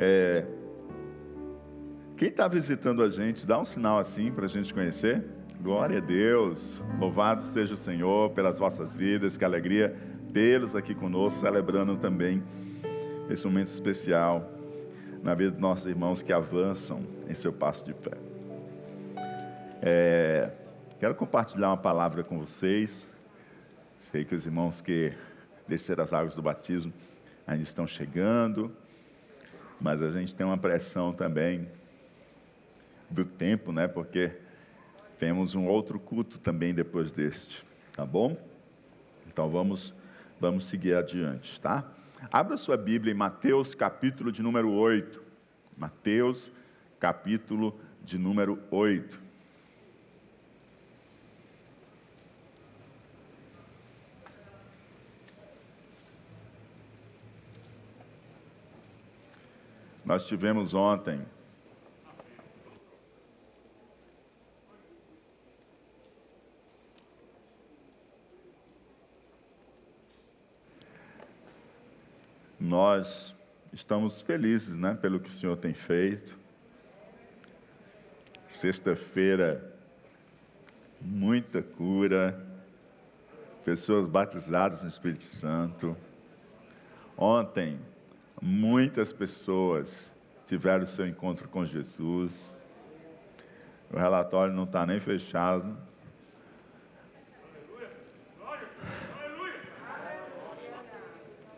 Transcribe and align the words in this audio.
É, 0.00 0.44
quem 2.16 2.28
está 2.28 2.46
visitando 2.46 3.02
a 3.02 3.10
gente, 3.10 3.44
dá 3.44 3.58
um 3.58 3.64
sinal 3.64 3.98
assim 3.98 4.30
para 4.30 4.44
a 4.44 4.48
gente 4.48 4.72
conhecer. 4.72 5.24
Glória 5.60 5.98
a 5.98 6.00
Deus, 6.00 6.80
louvado 7.00 7.42
seja 7.52 7.74
o 7.74 7.76
Senhor 7.76 8.30
pelas 8.30 8.58
vossas 8.60 8.94
vidas, 8.94 9.36
que 9.36 9.44
alegria 9.44 9.96
tê-los 10.32 10.76
aqui 10.76 10.94
conosco, 10.94 11.40
celebrando 11.40 11.96
também 11.96 12.40
esse 13.28 13.44
momento 13.44 13.66
especial 13.66 14.48
na 15.20 15.34
vida 15.34 15.50
dos 15.50 15.60
nossos 15.60 15.86
irmãos 15.86 16.22
que 16.22 16.32
avançam 16.32 17.02
em 17.28 17.34
seu 17.34 17.52
passo 17.52 17.84
de 17.84 17.92
fé. 17.92 18.16
É, 19.82 20.50
quero 21.00 21.16
compartilhar 21.16 21.70
uma 21.70 21.76
palavra 21.76 22.22
com 22.22 22.38
vocês. 22.38 23.04
Sei 23.98 24.24
que 24.24 24.34
os 24.34 24.46
irmãos 24.46 24.80
que 24.80 25.12
desceram 25.66 26.04
as 26.04 26.12
águas 26.12 26.36
do 26.36 26.42
batismo 26.42 26.92
ainda 27.44 27.64
estão 27.64 27.86
chegando, 27.86 28.72
mas 29.80 30.02
a 30.02 30.10
gente 30.10 30.34
tem 30.34 30.46
uma 30.46 30.58
pressão 30.58 31.12
também 31.12 31.68
do 33.10 33.24
tempo, 33.24 33.72
né? 33.72 33.86
Porque 33.88 34.32
temos 35.18 35.54
um 35.54 35.66
outro 35.66 35.98
culto 35.98 36.38
também 36.38 36.74
depois 36.74 37.12
deste, 37.12 37.64
tá 37.92 38.04
bom? 38.04 38.36
Então 39.26 39.48
vamos 39.48 39.94
vamos 40.40 40.66
seguir 40.66 40.94
adiante, 40.94 41.60
tá? 41.60 41.84
Abra 42.32 42.56
sua 42.56 42.76
Bíblia 42.76 43.12
em 43.12 43.16
Mateus, 43.16 43.74
capítulo 43.74 44.30
de 44.32 44.42
número 44.42 44.70
8. 44.70 45.22
Mateus, 45.76 46.50
capítulo 46.98 47.78
de 48.04 48.18
número 48.18 48.58
8. 48.70 49.27
Nós 60.08 60.26
tivemos 60.26 60.72
ontem 60.72 61.20
nós 72.58 73.36
estamos 73.70 74.22
felizes 74.22 74.78
né, 74.78 74.94
pelo 74.94 75.20
que 75.20 75.28
o 75.28 75.32
Senhor 75.32 75.58
tem 75.58 75.74
feito. 75.74 76.34
Sexta-feira, 78.48 79.76
muita 81.02 81.62
cura, 81.62 82.46
pessoas 83.62 84.08
batizadas 84.08 84.80
no 84.80 84.88
Espírito 84.88 85.24
Santo. 85.24 85.94
Ontem, 87.14 87.78
muitas 88.40 89.12
pessoas 89.12 90.12
tiveram 90.46 90.86
seu 90.86 91.06
encontro 91.06 91.48
com 91.48 91.64
Jesus. 91.64 92.56
O 93.92 93.98
relatório 93.98 94.54
não 94.54 94.64
está 94.64 94.86
nem 94.86 95.00
fechado, 95.00 95.76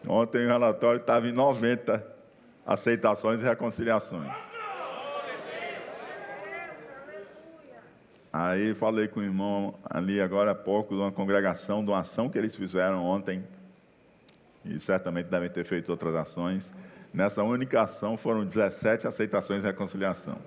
Ontem 0.08 0.45
o 0.45 0.48
relatório 0.48 1.01
estava 1.01 1.28
em 1.28 1.33
90 1.33 2.05
aceitações 2.67 3.41
e 3.41 3.45
reconciliações. 3.45 4.33
Aí 8.33 8.75
falei 8.75 9.08
com 9.08 9.20
o 9.20 9.23
irmão 9.23 9.75
ali 9.84 10.20
agora 10.20 10.53
há 10.53 10.55
pouco 10.55 10.95
de 10.95 11.01
uma 11.01 11.12
congregação, 11.12 11.84
de 11.84 11.91
uma 11.91 12.01
ação 12.01 12.28
que 12.28 12.39
eles 12.39 12.56
fizeram 12.56 13.05
ontem, 13.05 13.45
e 14.64 14.78
certamente 14.80 15.27
devem 15.27 15.48
ter 15.48 15.64
feito 15.64 15.91
outras 15.91 16.14
ações. 16.14 16.70
Nessa 17.12 17.42
única 17.42 17.83
ação 17.83 18.16
foram 18.16 18.44
17 18.44 19.06
aceitações 19.06 19.64
e 19.64 19.67
reconciliação. 19.67 20.39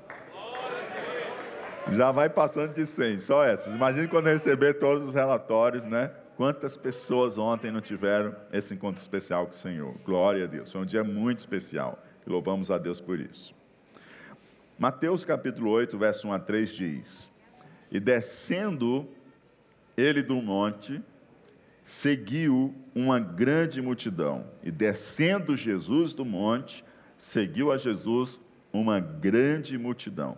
Já 1.92 2.12
vai 2.12 2.30
passando 2.30 2.74
de 2.74 2.86
100, 2.86 3.20
só 3.20 3.44
essas. 3.44 3.74
Imagine 3.74 4.08
quando 4.08 4.28
receber 4.28 4.76
todos 4.76 5.06
os 5.08 5.14
relatórios, 5.14 5.84
né? 5.84 6.12
Quantas 6.38 6.78
pessoas 6.78 7.38
ontem 7.38 7.72
não 7.72 7.82
tiveram 7.82 8.36
esse 8.52 8.74
encontro 8.74 9.02
especial 9.02 9.46
com 9.46 9.52
o 9.52 9.56
Senhor? 9.56 9.94
Glória 10.06 10.46
a 10.46 10.48
Deus. 10.48 10.72
Foi 10.72 10.82
um 10.82 10.86
dia 10.86 11.04
muito 11.04 11.40
especial. 11.40 12.02
Louvamos 12.26 12.72
a 12.72 12.78
Deus 12.78 13.02
por 13.02 13.20
isso. 13.20 13.54
Mateus 14.80 15.24
capítulo 15.24 15.70
8, 15.72 15.98
verso 15.98 16.28
1 16.28 16.34
a 16.34 16.40
3 16.40 16.70
diz: 16.72 17.30
E 17.92 18.00
descendo 18.00 19.08
ele 19.96 20.24
do 20.24 20.36
monte, 20.42 21.04
seguiu 21.86 22.74
uma 22.96 23.20
grande 23.20 23.82
multidão. 23.82 24.46
E 24.64 24.72
descendo 24.72 25.58
Jesus 25.58 26.14
do 26.14 26.24
monte, 26.24 26.84
seguiu 27.20 27.72
a 27.72 27.78
Jesus 27.78 28.40
uma 28.72 29.00
grande 29.00 29.78
multidão. 29.78 30.38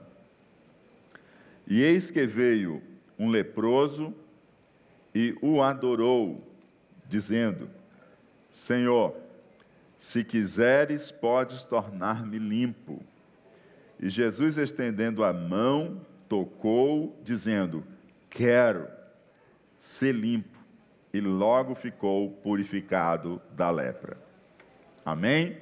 E 1.68 1.82
eis 1.82 2.12
que 2.12 2.26
veio 2.26 2.82
um 3.18 3.30
leproso 3.30 4.14
e 5.14 5.36
o 5.42 5.62
adorou, 5.62 6.42
dizendo: 7.08 7.70
Senhor, 8.52 9.16
se 9.98 10.24
quiseres, 10.24 11.12
podes 11.12 11.64
tornar-me 11.64 12.38
limpo. 12.38 13.02
E 14.00 14.10
Jesus, 14.10 14.58
estendendo 14.58 15.24
a 15.24 15.32
mão, 15.32 16.02
tocou, 16.28 17.18
dizendo: 17.24 17.84
Quero 18.30 18.88
ser 19.80 20.14
limpo. 20.14 20.55
E 21.16 21.22
logo 21.22 21.76
ficou 21.76 22.30
purificado 22.30 23.42
da 23.56 23.72
lepra. 23.72 24.18
Amém? 25.06 25.56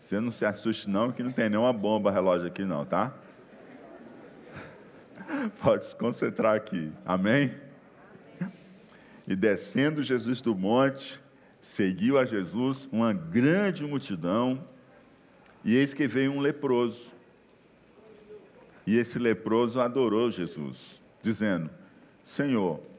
Você 0.00 0.20
não 0.20 0.30
se 0.30 0.46
assuste, 0.46 0.88
não, 0.88 1.10
que 1.10 1.24
não 1.24 1.32
tem 1.32 1.50
nenhuma 1.50 1.72
bomba 1.72 2.12
relógio 2.12 2.46
aqui, 2.46 2.64
não, 2.64 2.84
tá? 2.86 3.12
Pode 5.60 5.86
se 5.86 5.96
concentrar 5.96 6.54
aqui. 6.54 6.92
Amém? 7.04 7.52
E 9.26 9.34
descendo 9.34 10.04
Jesus 10.04 10.40
do 10.40 10.54
monte, 10.54 11.20
seguiu 11.60 12.20
a 12.20 12.24
Jesus 12.24 12.88
uma 12.92 13.12
grande 13.12 13.84
multidão, 13.84 14.64
e 15.64 15.74
eis 15.74 15.92
que 15.92 16.06
veio 16.06 16.30
um 16.30 16.38
leproso. 16.38 17.12
E 18.86 18.96
esse 18.96 19.18
leproso 19.18 19.80
adorou 19.80 20.30
Jesus, 20.30 21.02
dizendo: 21.20 21.68
Senhor, 22.24 22.91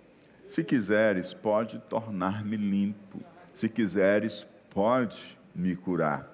se 0.54 0.64
quiseres, 0.64 1.34
pode 1.34 1.80
tornar-me 1.80 2.56
limpo. 2.56 3.20
Se 3.56 3.68
quiseres, 3.68 4.46
pode 4.70 5.36
me 5.56 5.76
curar. 5.76 6.32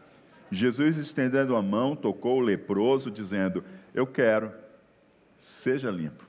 Jesus, 0.52 0.98
estendendo 0.98 1.56
a 1.56 1.62
mão, 1.62 1.96
tocou 1.96 2.40
o 2.40 2.42
leproso, 2.42 3.10
dizendo: 3.10 3.64
Eu 3.94 4.06
quero 4.06 4.52
seja 5.40 5.90
limpo. 5.90 6.28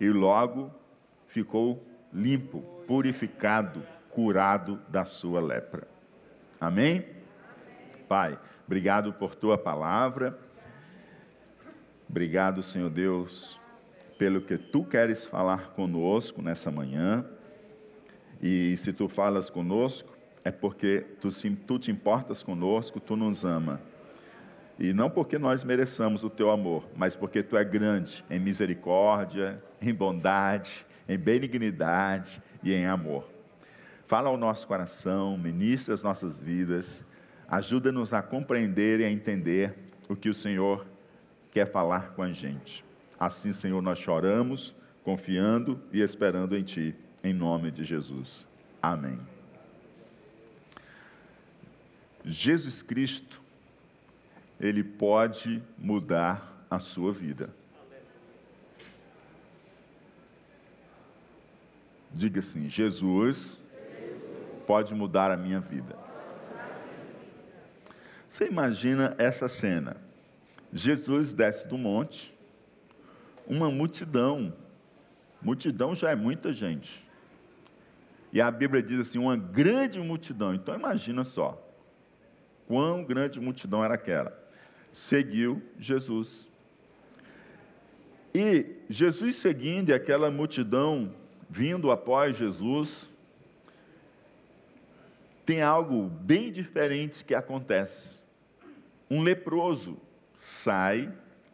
E 0.00 0.10
logo 0.10 0.72
ficou 1.28 1.80
limpo, 2.12 2.62
purificado, 2.84 3.84
curado 4.10 4.80
da 4.88 5.04
sua 5.04 5.40
lepra. 5.40 5.86
Amém? 6.60 7.06
Pai, 8.08 8.36
obrigado 8.66 9.12
por 9.12 9.36
tua 9.36 9.56
palavra. 9.56 10.36
Obrigado, 12.10 12.60
Senhor 12.60 12.90
Deus, 12.90 13.56
pelo 14.22 14.40
que 14.40 14.56
tu 14.56 14.84
queres 14.84 15.26
falar 15.26 15.70
conosco 15.70 16.40
nessa 16.40 16.70
manhã. 16.70 17.26
E 18.40 18.76
se 18.76 18.92
tu 18.92 19.08
falas 19.08 19.50
conosco, 19.50 20.16
é 20.44 20.52
porque 20.52 21.04
tu, 21.20 21.28
tu 21.66 21.76
te 21.76 21.90
importas 21.90 22.40
conosco, 22.40 23.00
tu 23.00 23.16
nos 23.16 23.44
ama. 23.44 23.80
E 24.78 24.92
não 24.92 25.10
porque 25.10 25.40
nós 25.40 25.64
mereçamos 25.64 26.22
o 26.22 26.30
teu 26.30 26.52
amor, 26.52 26.88
mas 26.94 27.16
porque 27.16 27.42
tu 27.42 27.56
é 27.56 27.64
grande 27.64 28.24
em 28.30 28.38
misericórdia, 28.38 29.60
em 29.80 29.92
bondade, 29.92 30.86
em 31.08 31.18
benignidade 31.18 32.40
e 32.62 32.72
em 32.72 32.86
amor. 32.86 33.28
Fala 34.06 34.28
ao 34.28 34.36
nosso 34.36 34.68
coração, 34.68 35.36
ministra 35.36 35.94
as 35.94 36.02
nossas 36.04 36.38
vidas, 36.38 37.04
ajuda-nos 37.48 38.12
a 38.12 38.22
compreender 38.22 39.00
e 39.00 39.04
a 39.04 39.10
entender 39.10 39.74
o 40.08 40.14
que 40.14 40.28
o 40.28 40.34
Senhor 40.34 40.86
quer 41.50 41.66
falar 41.66 42.12
com 42.12 42.22
a 42.22 42.30
gente. 42.30 42.84
Assim, 43.22 43.52
Senhor, 43.52 43.80
nós 43.80 44.00
choramos, 44.00 44.74
confiando 45.04 45.80
e 45.92 46.00
esperando 46.00 46.56
em 46.56 46.64
Ti, 46.64 46.92
em 47.22 47.32
nome 47.32 47.70
de 47.70 47.84
Jesus. 47.84 48.44
Amém. 48.82 49.16
Jesus 52.24 52.82
Cristo 52.82 53.40
ele 54.58 54.82
pode 54.82 55.62
mudar 55.78 56.66
a 56.68 56.80
sua 56.80 57.12
vida. 57.12 57.54
Diga 62.10 62.40
assim: 62.40 62.68
Jesus 62.68 63.60
pode 64.66 64.92
mudar 64.96 65.30
a 65.30 65.36
minha 65.36 65.60
vida. 65.60 65.96
Você 68.28 68.46
imagina 68.46 69.14
essa 69.16 69.48
cena? 69.48 69.96
Jesus 70.72 71.32
desce 71.32 71.68
do 71.68 71.78
monte, 71.78 72.32
uma 73.46 73.70
multidão, 73.70 74.52
multidão 75.40 75.94
já 75.94 76.10
é 76.10 76.16
muita 76.16 76.52
gente. 76.52 77.04
E 78.32 78.40
a 78.40 78.50
Bíblia 78.50 78.82
diz 78.82 79.00
assim: 79.00 79.18
uma 79.18 79.36
grande 79.36 79.98
multidão. 80.00 80.54
Então 80.54 80.74
imagina 80.74 81.24
só, 81.24 81.62
quão 82.66 83.04
grande 83.04 83.40
multidão 83.40 83.84
era 83.84 83.94
aquela. 83.94 84.36
Seguiu 84.92 85.62
Jesus. 85.78 86.46
E 88.34 88.76
Jesus 88.88 89.36
seguindo 89.36 89.90
e 89.90 89.92
aquela 89.92 90.30
multidão 90.30 91.14
vindo 91.52 91.90
após 91.90 92.34
Jesus, 92.34 93.10
tem 95.44 95.60
algo 95.60 96.08
bem 96.08 96.50
diferente 96.50 97.22
que 97.22 97.34
acontece. 97.34 98.16
Um 99.10 99.20
leproso 99.20 99.98
sai 100.40 101.12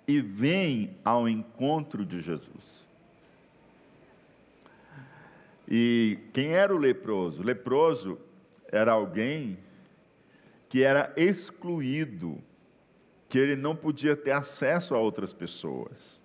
e 0.09 0.23
vem 0.23 0.97
ao 1.05 1.29
encontro 1.29 2.03
de 2.03 2.23
Jesus. 2.23 2.87
E 5.69 6.19
quem 6.33 6.55
era 6.55 6.75
o 6.75 6.79
leproso? 6.79 7.43
O 7.43 7.45
leproso 7.45 8.19
era 8.73 8.93
alguém 8.93 9.59
que 10.67 10.83
era 10.83 11.13
excluído, 11.15 12.39
que 13.29 13.39
ele 13.39 13.55
não 13.55 13.77
podia 13.77 14.17
ter 14.17 14.31
acesso 14.31 14.95
a 14.95 14.99
outras 14.99 15.35
pessoas. 15.35 16.19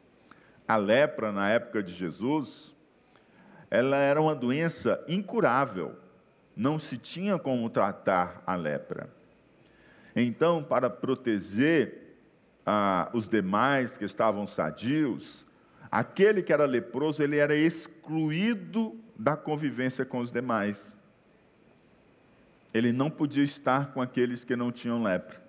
A 0.66 0.78
lepra, 0.78 1.34
na 1.34 1.50
época 1.50 1.84
de 1.84 1.92
Jesus, 1.92 2.74
ela 3.70 3.98
era 3.98 4.22
uma 4.22 4.34
doença 4.34 5.04
incurável, 5.10 5.98
não 6.56 6.80
se 6.80 6.98
tinha 6.98 7.38
como 7.38 7.70
tratar 7.70 8.42
a 8.48 8.56
lepra. 8.56 9.10
Então, 10.16 10.64
para 10.64 10.90
proteger 10.90 12.03
ah, 12.66 13.10
os 13.14 13.28
demais 13.28 13.98
que 13.98 14.06
estavam 14.06 14.48
sadios, 14.48 15.46
aquele 15.92 16.42
que 16.42 16.54
era 16.54 16.66
leproso, 16.66 17.22
ele 17.22 17.38
era 17.38 17.56
excluído 17.56 18.98
da 19.18 19.36
convivência 19.36 20.06
com 20.06 20.20
os 20.20 20.32
demais. 20.32 20.96
Ele 22.74 22.92
não 22.92 23.10
podia 23.10 23.44
estar 23.44 23.94
com 23.94 24.02
aqueles 24.02 24.44
que 24.44 24.56
não 24.56 24.72
tinham 24.72 25.04
lepra. 25.04 25.42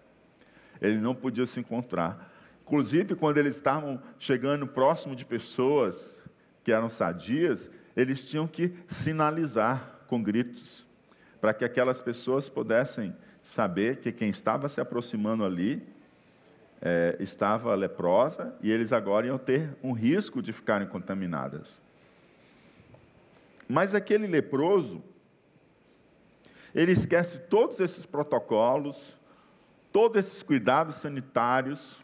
Ele 0.81 0.99
não 0.99 1.15
podia 1.15 1.47
se 1.47 1.59
encontrar. 1.61 2.31
Inclusive, 2.63 3.15
quando 3.15 3.39
eles 3.39 3.57
estavam 3.57 4.03
chegando 4.19 4.67
próximo 4.67 5.17
de 5.17 5.25
pessoas 5.25 6.15
que 6.63 6.73
eram 6.73 6.91
sadias, 6.91 7.71
eles 7.97 8.29
tinham 8.29 8.47
que 8.47 8.75
sinalizar 8.89 10.01
com 10.07 10.23
gritos, 10.23 10.85
para 11.41 11.55
que 11.55 11.65
aquelas 11.65 12.01
pessoas 12.01 12.49
pudessem 12.49 13.15
saber 13.43 13.99
que 13.99 14.11
quem 14.11 14.29
estava 14.29 14.69
se 14.69 14.81
aproximando 14.81 15.45
ali 15.45 15.87
é, 16.85 17.17
estava 17.19 17.75
leprosa 17.75 18.55
e 18.61 18.71
eles 18.71 18.93
agora 18.93 19.27
iam 19.27 19.39
ter 19.39 19.75
um 19.83 19.93
risco 19.93 20.43
de 20.43 20.53
ficarem 20.53 20.87
contaminadas. 20.87 21.81
Mas 23.67 23.95
aquele 23.95 24.27
leproso, 24.27 25.03
ele 26.75 26.93
esquece 26.93 27.39
todos 27.39 27.81
esses 27.81 28.05
protocolos, 28.05 29.17
todos 29.91 30.19
esses 30.19 30.43
cuidados 30.43 30.97
sanitários, 30.97 31.99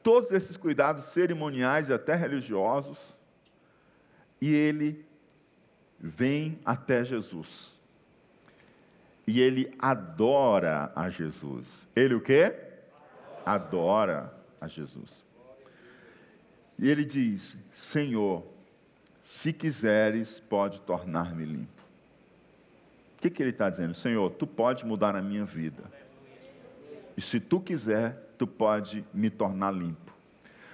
todos 0.00 0.30
esses 0.30 0.56
cuidados 0.56 1.06
cerimoniais 1.06 1.88
e 1.88 1.92
até 1.92 2.14
religiosos, 2.14 2.98
e 4.40 4.54
ele 4.54 5.04
vem 5.98 6.60
até 6.64 7.04
Jesus. 7.04 7.76
E 9.26 9.40
ele 9.40 9.74
adora 9.78 10.92
a 10.94 11.10
Jesus. 11.10 11.88
Ele 11.94 12.14
o 12.14 12.20
quê? 12.20 12.69
Adora 13.54 14.32
a 14.60 14.68
Jesus. 14.68 15.24
E 16.78 16.88
ele 16.88 17.04
diz: 17.04 17.56
Senhor, 17.72 18.44
se 19.24 19.52
quiseres, 19.52 20.38
pode 20.38 20.80
tornar-me 20.82 21.44
limpo. 21.44 21.82
O 23.16 23.20
que, 23.20 23.28
que 23.28 23.42
ele 23.42 23.50
está 23.50 23.68
dizendo? 23.68 23.94
Senhor, 23.94 24.30
tu 24.30 24.46
pode 24.46 24.86
mudar 24.86 25.14
a 25.14 25.20
minha 25.20 25.44
vida. 25.44 25.82
E 27.16 27.20
se 27.20 27.38
tu 27.38 27.60
quiser, 27.60 28.32
tu 28.38 28.46
pode 28.46 29.04
me 29.12 29.28
tornar 29.28 29.72
limpo. 29.72 30.14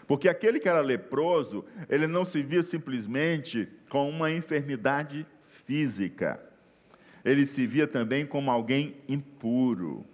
Porque 0.07 0.29
aquele 0.29 0.61
que 0.61 0.69
era 0.69 0.81
leproso, 0.81 1.65
ele 1.89 2.07
não 2.07 2.25
se 2.25 2.43
via 2.43 2.63
simplesmente 2.63 3.69
com 3.89 4.09
uma 4.09 4.31
enfermidade 4.31 5.27
física. 5.65 6.41
Ele 7.25 7.45
se 7.45 7.67
via 7.67 7.89
também 7.89 8.25
como 8.25 8.51
alguém 8.51 8.97
impuro. 9.09 10.07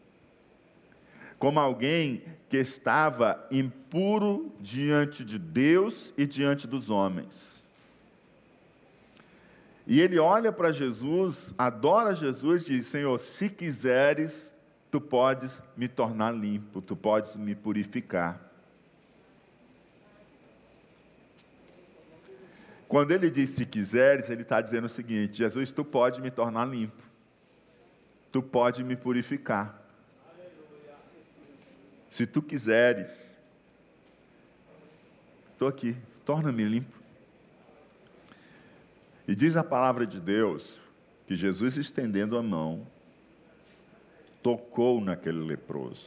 Como 1.43 1.59
alguém 1.59 2.23
que 2.49 2.57
estava 2.57 3.45
impuro 3.51 4.55
diante 4.61 5.25
de 5.25 5.41
Deus 5.41 6.15
e 6.17 6.25
diante 6.25 6.69
dos 6.69 6.89
homens. 6.89 7.61
E 9.85 10.01
ele 10.01 10.21
olha 10.21 10.53
para 10.53 10.71
Jesus, 10.71 11.53
adora 11.59 12.15
Jesus 12.15 12.63
e 12.63 12.77
diz: 12.77 12.87
Senhor, 12.87 13.19
se 13.19 13.49
quiseres, 13.49 14.57
tu 14.89 15.01
podes 15.01 15.61
me 15.77 15.89
tornar 15.89 16.31
limpo, 16.31 16.81
tu 16.81 16.95
podes 16.95 17.35
me 17.35 17.57
purificar. 17.57 18.41
Quando 22.87 23.11
ele 23.11 23.29
diz 23.29 23.51
se 23.51 23.67
quiseres, 23.67 24.31
ele 24.31 24.43
está 24.43 24.61
dizendo 24.61 24.85
o 24.85 24.89
seguinte: 24.89 25.39
Jesus, 25.39 25.73
tu 25.73 25.85
pode 25.85 26.21
me 26.21 26.31
tornar 26.31 26.67
limpo, 26.67 27.03
tu 28.31 28.41
pode 28.41 28.85
me 28.85 28.95
purificar. 28.95 29.82
Se 32.13 32.27
tu 32.27 32.43
quiseres, 32.43 33.27
estou 35.51 35.67
aqui, 35.67 35.97
torna-me 36.27 36.63
limpo. 36.63 37.01
E 39.27 39.35
diz 39.35 39.57
a 39.57 39.65
palavra 39.65 40.07
de 40.07 40.21
Deus 40.21 40.79
que 41.27 41.35
Jesus, 41.35 41.79
estendendo 41.79 42.37
a 42.37 42.43
mão, 42.43 42.87
tocou 44.43 45.01
naquele 45.01 45.43
leproso. 45.43 46.07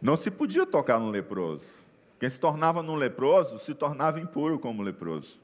Não 0.00 0.16
se 0.16 0.30
podia 0.30 0.64
tocar 0.64 1.00
no 1.00 1.10
leproso. 1.10 1.66
Quem 2.20 2.30
se 2.30 2.38
tornava 2.38 2.80
num 2.80 2.94
leproso 2.94 3.58
se 3.58 3.74
tornava 3.74 4.20
impuro 4.20 4.60
como 4.60 4.80
leproso. 4.80 5.36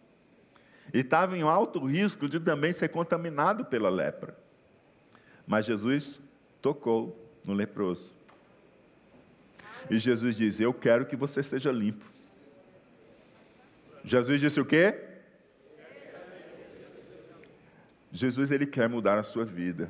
E 0.95 1.01
estava 1.01 1.37
em 1.37 1.43
alto 1.43 1.85
risco 1.85 2.29
de 2.29 2.39
também 2.39 2.71
ser 2.71 2.91
contaminado 2.91 3.65
pela 3.65 3.91
lepra. 3.91 4.39
Mas 5.45 5.67
Jesus 5.67 6.21
tocou 6.63 7.19
no 7.45 7.53
leproso. 7.53 8.20
E 9.89 9.99
Jesus 9.99 10.37
diz: 10.37 10.59
Eu 10.61 10.75
quero 10.75 11.07
que 11.07 11.17
você 11.17 11.43
seja 11.43 11.71
limpo. 11.71 12.05
Jesus 14.05 14.41
disse 14.41 14.61
o 14.61 14.65
quê? 14.65 14.95
Jesus 18.13 18.51
ele 18.51 18.67
quer 18.67 18.89
mudar 18.89 19.19
a 19.19 19.23
sua 19.23 19.45
vida. 19.45 19.89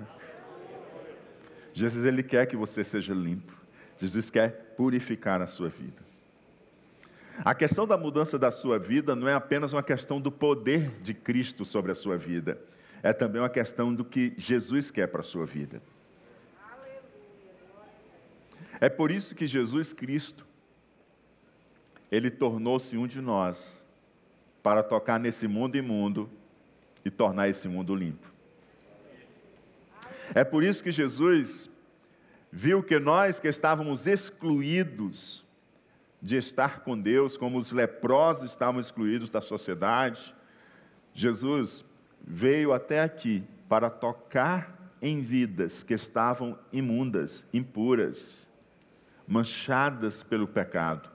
Jesus 1.72 2.04
ele 2.04 2.22
quer 2.22 2.46
que 2.46 2.56
você 2.56 2.84
seja 2.84 3.14
limpo. 3.14 3.58
Jesus 3.98 4.30
quer 4.30 4.74
purificar 4.76 5.40
a 5.40 5.46
sua 5.46 5.68
vida. 5.68 6.10
A 7.44 7.54
questão 7.54 7.86
da 7.86 7.96
mudança 7.96 8.38
da 8.38 8.50
sua 8.50 8.78
vida 8.78 9.16
não 9.16 9.26
é 9.26 9.34
apenas 9.34 9.72
uma 9.72 9.82
questão 9.82 10.20
do 10.20 10.30
poder 10.30 10.90
de 11.00 11.14
Cristo 11.14 11.64
sobre 11.64 11.90
a 11.92 11.94
sua 11.94 12.18
vida, 12.18 12.60
é 13.02 13.12
também 13.14 13.40
uma 13.40 13.48
questão 13.48 13.94
do 13.94 14.04
que 14.04 14.34
Jesus 14.36 14.90
quer 14.90 15.06
para 15.06 15.20
a 15.20 15.24
sua 15.24 15.46
vida. 15.46 15.80
É 18.80 18.88
por 18.88 19.10
isso 19.10 19.34
que 19.34 19.46
Jesus 19.46 19.92
Cristo, 19.92 20.46
ele 22.10 22.30
tornou-se 22.30 22.96
um 22.96 23.06
de 23.06 23.20
nós, 23.20 23.84
para 24.62 24.82
tocar 24.82 25.18
nesse 25.18 25.46
mundo 25.46 25.76
imundo 25.76 26.30
e 27.04 27.10
tornar 27.10 27.48
esse 27.48 27.68
mundo 27.68 27.94
limpo. 27.94 28.30
É 30.34 30.44
por 30.44 30.62
isso 30.62 30.82
que 30.82 30.90
Jesus 30.90 31.68
viu 32.52 32.82
que 32.82 32.98
nós 32.98 33.38
que 33.38 33.48
estávamos 33.48 34.06
excluídos 34.06 35.44
de 36.20 36.36
estar 36.36 36.80
com 36.80 36.98
Deus, 36.98 37.36
como 37.36 37.58
os 37.58 37.72
leprosos 37.72 38.50
estavam 38.50 38.80
excluídos 38.80 39.30
da 39.30 39.40
sociedade, 39.40 40.34
Jesus 41.14 41.84
veio 42.22 42.72
até 42.72 43.00
aqui 43.00 43.42
para 43.68 43.88
tocar 43.88 44.94
em 45.00 45.20
vidas 45.20 45.82
que 45.82 45.94
estavam 45.94 46.58
imundas, 46.70 47.46
impuras, 47.52 48.49
manchadas 49.30 50.24
pelo 50.24 50.48
pecado, 50.48 51.08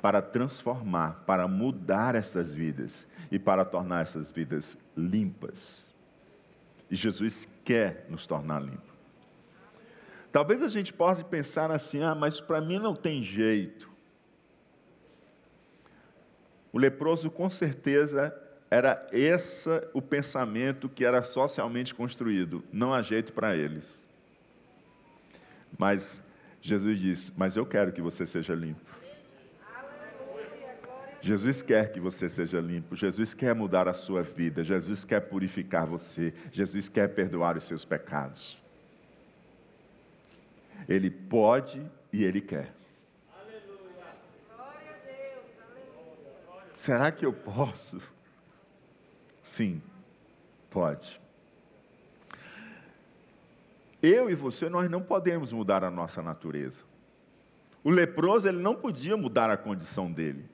para 0.00 0.22
transformar, 0.22 1.24
para 1.26 1.48
mudar 1.48 2.14
essas 2.14 2.54
vidas 2.54 3.06
e 3.32 3.38
para 3.38 3.64
tornar 3.64 4.02
essas 4.02 4.30
vidas 4.30 4.78
limpas. 4.96 5.84
E 6.88 6.94
Jesus 6.94 7.48
quer 7.64 8.06
nos 8.08 8.28
tornar 8.28 8.62
limpos. 8.62 8.88
Talvez 10.30 10.62
a 10.62 10.68
gente 10.68 10.92
possa 10.92 11.24
pensar 11.24 11.72
assim: 11.72 12.00
ah, 12.00 12.14
mas 12.14 12.40
para 12.40 12.60
mim 12.60 12.78
não 12.78 12.94
tem 12.94 13.24
jeito. 13.24 13.90
O 16.72 16.78
leproso, 16.78 17.28
com 17.28 17.50
certeza, 17.50 18.32
era 18.70 19.04
esse 19.10 19.68
o 19.92 20.00
pensamento 20.00 20.88
que 20.88 21.04
era 21.04 21.24
socialmente 21.24 21.92
construído. 21.92 22.62
Não 22.72 22.94
há 22.94 23.02
jeito 23.02 23.32
para 23.32 23.56
eles. 23.56 24.00
Mas 25.76 26.22
Jesus 26.60 26.98
disse: 26.98 27.32
Mas 27.36 27.56
eu 27.56 27.64
quero 27.64 27.92
que 27.92 28.02
você 28.02 28.26
seja 28.26 28.54
limpo. 28.54 29.00
Jesus 31.22 31.60
quer 31.60 31.92
que 31.92 32.00
você 32.00 32.28
seja 32.28 32.60
limpo, 32.60 32.96
Jesus 32.96 33.34
quer 33.34 33.54
mudar 33.54 33.86
a 33.86 33.92
sua 33.92 34.22
vida, 34.22 34.64
Jesus 34.64 35.04
quer 35.04 35.20
purificar 35.20 35.86
você, 35.86 36.32
Jesus 36.50 36.88
quer 36.88 37.08
perdoar 37.08 37.58
os 37.58 37.64
seus 37.64 37.84
pecados. 37.84 38.58
Ele 40.88 41.10
pode 41.10 41.82
e 42.10 42.24
Ele 42.24 42.40
quer. 42.40 42.72
Será 46.74 47.12
que 47.12 47.26
eu 47.26 47.32
posso? 47.34 48.00
Sim, 49.42 49.82
pode. 50.70 51.19
Eu 54.02 54.30
e 54.30 54.34
você, 54.34 54.68
nós 54.68 54.90
não 54.90 55.02
podemos 55.02 55.52
mudar 55.52 55.84
a 55.84 55.90
nossa 55.90 56.22
natureza. 56.22 56.78
O 57.84 57.90
leproso, 57.90 58.48
ele 58.48 58.58
não 58.58 58.74
podia 58.74 59.16
mudar 59.16 59.50
a 59.50 59.56
condição 59.56 60.10
dele. 60.10 60.44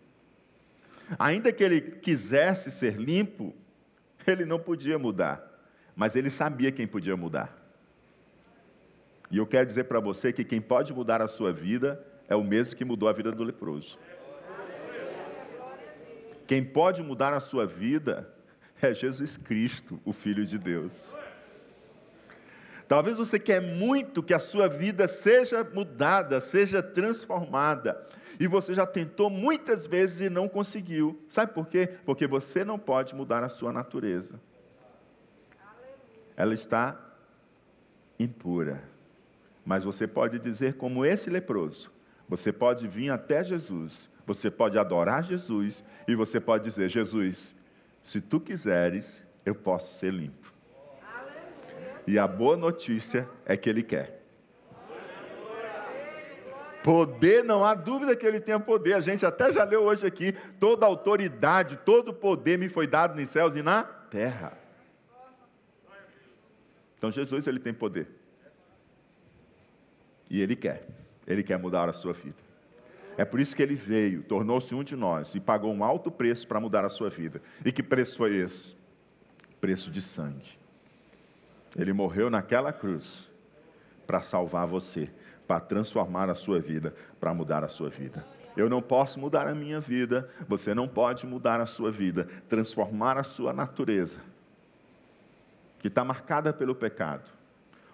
Ainda 1.18 1.52
que 1.52 1.62
ele 1.62 1.80
quisesse 1.80 2.70
ser 2.70 2.96
limpo, 2.96 3.54
ele 4.26 4.44
não 4.44 4.58
podia 4.58 4.98
mudar. 4.98 5.42
Mas 5.94 6.16
ele 6.16 6.30
sabia 6.30 6.72
quem 6.72 6.86
podia 6.86 7.16
mudar. 7.16 7.56
E 9.30 9.38
eu 9.38 9.46
quero 9.46 9.66
dizer 9.66 9.84
para 9.84 10.00
você 10.00 10.32
que 10.32 10.44
quem 10.44 10.60
pode 10.60 10.92
mudar 10.92 11.20
a 11.20 11.28
sua 11.28 11.52
vida 11.52 12.04
é 12.28 12.36
o 12.36 12.44
mesmo 12.44 12.76
que 12.76 12.84
mudou 12.84 13.08
a 13.08 13.12
vida 13.12 13.30
do 13.30 13.42
leproso. 13.42 13.98
Quem 16.46 16.64
pode 16.64 17.02
mudar 17.02 17.32
a 17.32 17.40
sua 17.40 17.66
vida 17.66 18.32
é 18.80 18.94
Jesus 18.94 19.36
Cristo, 19.36 20.00
o 20.04 20.12
Filho 20.12 20.46
de 20.46 20.58
Deus. 20.58 20.92
Talvez 22.88 23.16
você 23.16 23.38
quer 23.38 23.60
muito 23.60 24.22
que 24.22 24.32
a 24.32 24.38
sua 24.38 24.68
vida 24.68 25.08
seja 25.08 25.64
mudada, 25.64 26.40
seja 26.40 26.82
transformada. 26.82 28.06
E 28.38 28.46
você 28.46 28.74
já 28.74 28.86
tentou 28.86 29.28
muitas 29.28 29.86
vezes 29.86 30.20
e 30.20 30.30
não 30.30 30.48
conseguiu. 30.48 31.20
Sabe 31.28 31.52
por 31.52 31.66
quê? 31.66 31.88
Porque 32.04 32.26
você 32.26 32.64
não 32.64 32.78
pode 32.78 33.14
mudar 33.14 33.42
a 33.42 33.48
sua 33.48 33.72
natureza. 33.72 34.40
Ela 36.36 36.54
está 36.54 37.00
impura. 38.18 38.82
Mas 39.64 39.82
você 39.82 40.06
pode 40.06 40.38
dizer 40.38 40.74
como 40.74 41.04
esse 41.04 41.28
leproso. 41.28 41.90
Você 42.28 42.52
pode 42.52 42.86
vir 42.86 43.10
até 43.10 43.42
Jesus 43.42 44.08
você 44.26 44.50
pode 44.50 44.76
adorar 44.76 45.22
Jesus 45.22 45.84
e 46.08 46.14
você 46.16 46.40
pode 46.40 46.64
dizer: 46.64 46.88
Jesus, 46.88 47.54
se 48.02 48.20
tu 48.20 48.40
quiseres, 48.40 49.22
eu 49.44 49.54
posso 49.54 49.94
ser 49.94 50.12
limpo. 50.12 50.45
E 52.06 52.18
a 52.18 52.26
boa 52.26 52.56
notícia 52.56 53.28
é 53.44 53.56
que 53.56 53.68
Ele 53.68 53.82
quer. 53.82 54.22
Poder, 56.82 57.42
não 57.42 57.64
há 57.64 57.74
dúvida 57.74 58.14
que 58.14 58.24
Ele 58.24 58.38
tenha 58.38 58.60
poder. 58.60 58.92
A 58.92 59.00
gente 59.00 59.26
até 59.26 59.52
já 59.52 59.64
leu 59.64 59.82
hoje 59.82 60.06
aqui: 60.06 60.32
toda 60.60 60.86
autoridade, 60.86 61.78
todo 61.84 62.14
poder 62.14 62.58
me 62.58 62.68
foi 62.68 62.86
dado 62.86 63.18
nos 63.18 63.28
céus 63.28 63.56
e 63.56 63.62
na 63.62 63.82
terra. 63.82 64.56
Então 66.96 67.10
Jesus 67.10 67.46
ele 67.46 67.58
tem 67.58 67.74
poder. 67.74 68.08
E 70.30 70.40
ele 70.40 70.56
quer. 70.56 70.86
Ele 71.26 71.42
quer 71.42 71.58
mudar 71.58 71.88
a 71.88 71.92
sua 71.92 72.12
vida. 72.12 72.36
É 73.16 73.24
por 73.24 73.40
isso 73.40 73.56
que 73.56 73.62
ele 73.62 73.74
veio, 73.74 74.22
tornou-se 74.22 74.74
um 74.74 74.84
de 74.84 74.94
nós 74.94 75.34
e 75.34 75.40
pagou 75.40 75.72
um 75.72 75.82
alto 75.82 76.10
preço 76.10 76.46
para 76.46 76.60
mudar 76.60 76.84
a 76.84 76.88
sua 76.88 77.08
vida. 77.08 77.40
E 77.64 77.72
que 77.72 77.82
preço 77.82 78.16
foi 78.16 78.36
esse? 78.36 78.76
Preço 79.60 79.90
de 79.90 80.02
sangue. 80.02 80.58
Ele 81.76 81.92
morreu 81.92 82.30
naquela 82.30 82.72
cruz 82.72 83.30
para 84.06 84.22
salvar 84.22 84.66
você, 84.66 85.10
para 85.46 85.60
transformar 85.60 86.30
a 86.30 86.34
sua 86.34 86.58
vida, 86.58 86.94
para 87.20 87.34
mudar 87.34 87.62
a 87.62 87.68
sua 87.68 87.90
vida. 87.90 88.24
Eu 88.56 88.70
não 88.70 88.80
posso 88.80 89.20
mudar 89.20 89.46
a 89.46 89.54
minha 89.54 89.78
vida, 89.78 90.28
você 90.48 90.74
não 90.74 90.88
pode 90.88 91.26
mudar 91.26 91.60
a 91.60 91.66
sua 91.66 91.92
vida, 91.92 92.26
transformar 92.48 93.18
a 93.18 93.22
sua 93.22 93.52
natureza, 93.52 94.18
que 95.78 95.88
está 95.88 96.02
marcada 96.02 96.52
pelo 96.52 96.74
pecado. 96.74 97.30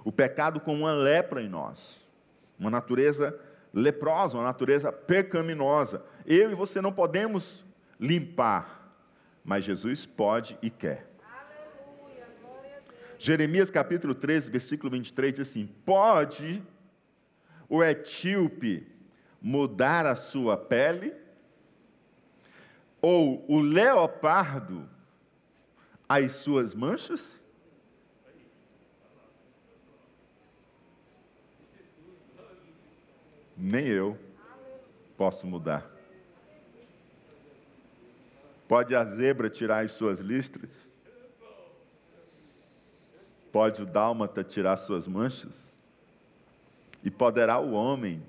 O 0.05 0.13
pecado 0.13 0.61
com 0.61 0.75
uma 0.75 0.93
lepra 0.93 1.43
em 1.43 1.49
nós, 1.49 2.01
uma 2.59 2.71
natureza 2.71 3.37
leprosa, 3.75 4.37
uma 4.37 4.45
natureza 4.45 4.93
pecaminosa. 4.93 6.05
Eu 6.25 6.51
e 6.53 6.55
você 6.55 6.81
não 6.81 6.93
podemos 6.93 7.65
limpar, 7.99 8.95
mas 9.45 9.65
Jesus 9.65 10.07
pode 10.07 10.57
e 10.63 10.71
quer. 10.71 11.12
Jeremias 13.25 13.71
capítulo 13.71 14.17
13, 14.17 14.51
versículo 14.51 14.91
23 14.91 15.33
diz 15.33 15.49
assim: 15.49 15.69
Pode 15.85 16.61
o 17.69 17.81
etíope 17.81 18.85
mudar 19.41 20.07
a 20.07 20.17
sua 20.17 20.57
pele? 20.57 21.15
Ou 23.01 23.45
o 23.49 23.61
leopardo 23.61 24.89
as 26.09 26.33
suas 26.33 26.75
manchas? 26.75 27.41
nem 33.57 33.87
eu 33.87 34.19
posso 35.17 35.47
mudar. 35.47 35.89
Pode 38.67 38.93
a 38.93 39.05
zebra 39.05 39.49
tirar 39.49 39.85
as 39.85 39.93
suas 39.93 40.19
listras? 40.19 40.92
Pode 43.53 43.83
o 43.83 43.87
dálmata 43.87 44.43
tirar 44.43 44.77
suas 44.79 45.07
manchas? 45.07 45.71
E 47.05 47.11
poderá 47.11 47.59
o 47.59 47.73
homem 47.73 48.23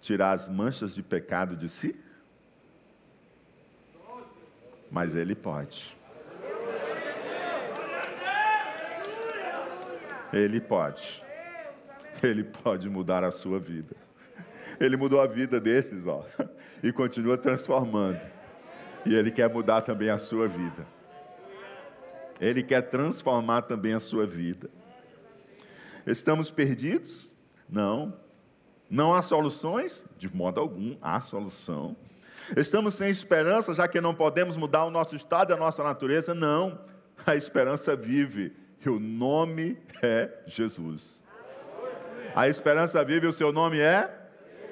tirar 0.00 0.32
as 0.32 0.48
manchas 0.48 0.94
de 0.94 1.02
pecado 1.02 1.56
de 1.56 1.68
si? 1.68 1.94
Mas 4.90 5.14
ele 5.14 5.34
pode. 5.34 5.98
Ele 10.32 10.60
pode. 10.60 11.22
Ele 12.22 12.44
pode 12.44 12.88
mudar 12.88 13.24
a 13.24 13.30
sua 13.30 13.58
vida. 13.58 13.96
Ele 14.80 14.96
mudou 14.96 15.20
a 15.20 15.26
vida 15.26 15.60
desses, 15.60 16.06
ó, 16.06 16.24
e 16.82 16.92
continua 16.92 17.36
transformando. 17.36 18.20
E 19.04 19.14
Ele 19.14 19.30
quer 19.30 19.52
mudar 19.52 19.82
também 19.82 20.10
a 20.10 20.18
sua 20.18 20.46
vida. 20.46 20.86
Ele 22.40 22.62
quer 22.62 22.82
transformar 22.82 23.62
também 23.62 23.94
a 23.94 24.00
sua 24.00 24.26
vida. 24.26 24.70
Estamos 26.06 26.50
perdidos? 26.50 27.28
Não. 27.68 28.14
Não 28.88 29.14
há 29.14 29.22
soluções? 29.22 30.04
De 30.16 30.34
modo 30.34 30.60
algum, 30.60 30.96
há 31.02 31.20
solução. 31.20 31.96
Estamos 32.56 32.94
sem 32.94 33.10
esperança, 33.10 33.74
já 33.74 33.86
que 33.86 34.00
não 34.00 34.14
podemos 34.14 34.56
mudar 34.56 34.84
o 34.84 34.90
nosso 34.90 35.14
estado 35.14 35.50
e 35.50 35.54
a 35.54 35.56
nossa 35.56 35.82
natureza? 35.82 36.34
Não. 36.34 36.80
A 37.26 37.36
esperança 37.36 37.94
vive. 37.94 38.56
E 38.84 38.88
o 38.88 38.98
nome 38.98 39.76
é 40.02 40.30
Jesus. 40.46 41.18
A 42.34 42.48
esperança 42.48 43.04
vive, 43.04 43.26
o 43.26 43.32
seu 43.32 43.52
nome 43.52 43.80
é 43.80 44.08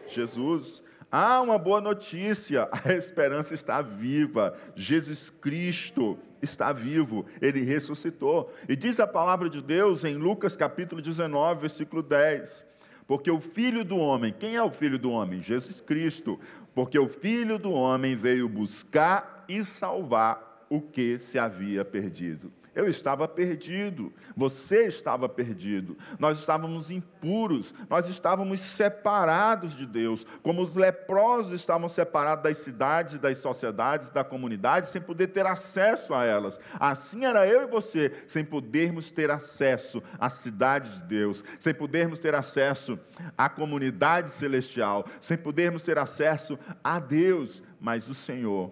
Jesus. 0.07 0.83
Há 1.11 1.41
uma 1.41 1.59
boa 1.59 1.81
notícia: 1.81 2.69
a 2.71 2.93
esperança 2.93 3.55
está 3.55 3.83
viva. 3.83 4.57
Jesus 4.75 5.29
Cristo 5.29 6.19
está 6.43 6.73
vivo, 6.73 7.27
ele 7.41 7.63
ressuscitou. 7.63 8.53
E 8.69 8.77
diz 8.77 9.01
a 9.01 9.07
palavra 9.07 9.49
de 9.49 9.63
Deus 9.63 10.05
em 10.05 10.17
Lucas 10.17 10.57
capítulo 10.57 11.01
19, 11.01 11.61
versículo 11.61 12.03
10. 12.03 12.65
Porque 13.07 13.31
o 13.31 13.41
filho 13.41 13.85
do 13.85 13.97
homem, 13.97 14.35
quem 14.37 14.57
é 14.57 14.63
o 14.63 14.71
filho 14.71 14.99
do 14.99 15.11
homem? 15.11 15.41
Jesus 15.41 15.81
Cristo. 15.81 16.39
Porque 16.75 16.99
o 16.99 17.09
filho 17.09 17.59
do 17.59 17.71
homem 17.73 18.17
veio 18.17 18.49
buscar 18.49 19.45
e 19.49 19.65
salvar 19.65 20.67
o 20.69 20.81
que 20.81 21.19
se 21.19 21.39
havia 21.39 21.85
perdido. 21.85 22.53
Eu 22.77 22.87
estava 22.87 23.27
perdido, 23.27 24.13
você 24.37 24.87
estava 24.87 25.31
perdido, 25.31 25.97
nós 26.19 26.39
estávamos 26.39 26.91
impuros, 26.91 27.75
nós 27.89 28.07
estávamos 28.07 28.61
separados 28.61 29.75
de 29.75 29.87
Deus, 29.87 30.27
como 30.43 30.61
os 30.61 30.75
leprosos 30.75 31.55
estavam 31.55 31.89
separados 31.89 32.45
das 32.45 32.59
cidades, 32.59 33.19
das 33.19 33.39
sociedades, 33.39 34.11
da 34.11 34.23
comunidade, 34.23 34.89
sem 34.89 35.01
poder 35.01 35.29
ter 35.29 35.47
acesso 35.47 36.13
a 36.13 36.27
elas. 36.27 36.61
Assim 36.79 37.25
era 37.25 37.49
eu 37.49 37.63
e 37.63 37.67
você, 37.67 38.13
sem 38.27 38.45
podermos 38.45 39.11
ter 39.11 39.31
acesso 39.31 40.03
à 40.19 40.29
cidade 40.29 40.99
de 40.99 41.03
Deus, 41.05 41.43
sem 41.59 41.73
podermos 41.73 42.21
ter 42.21 42.35
acesso 42.35 42.99
à 43.39 43.49
comunidade 43.49 44.29
celestial, 44.29 45.07
sem 45.19 45.39
podermos 45.39 45.83
ter 45.83 45.97
acesso 45.97 46.59
a 46.85 47.01
Deus, 47.01 47.63
mas 47.81 48.07
o 48.07 48.15
Senhor, 48.15 48.71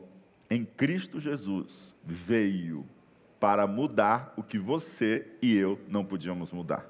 em 0.51 0.63
Cristo 0.63 1.19
Jesus, 1.19 1.95
veio 2.05 2.87
para 3.45 3.67
mudar 3.67 4.33
o 4.39 4.43
que 4.43 4.59
você 4.59 5.27
e 5.43 5.55
eu 5.55 5.79
não 5.87 6.03
podíamos 6.03 6.51
mudar. 6.51 6.83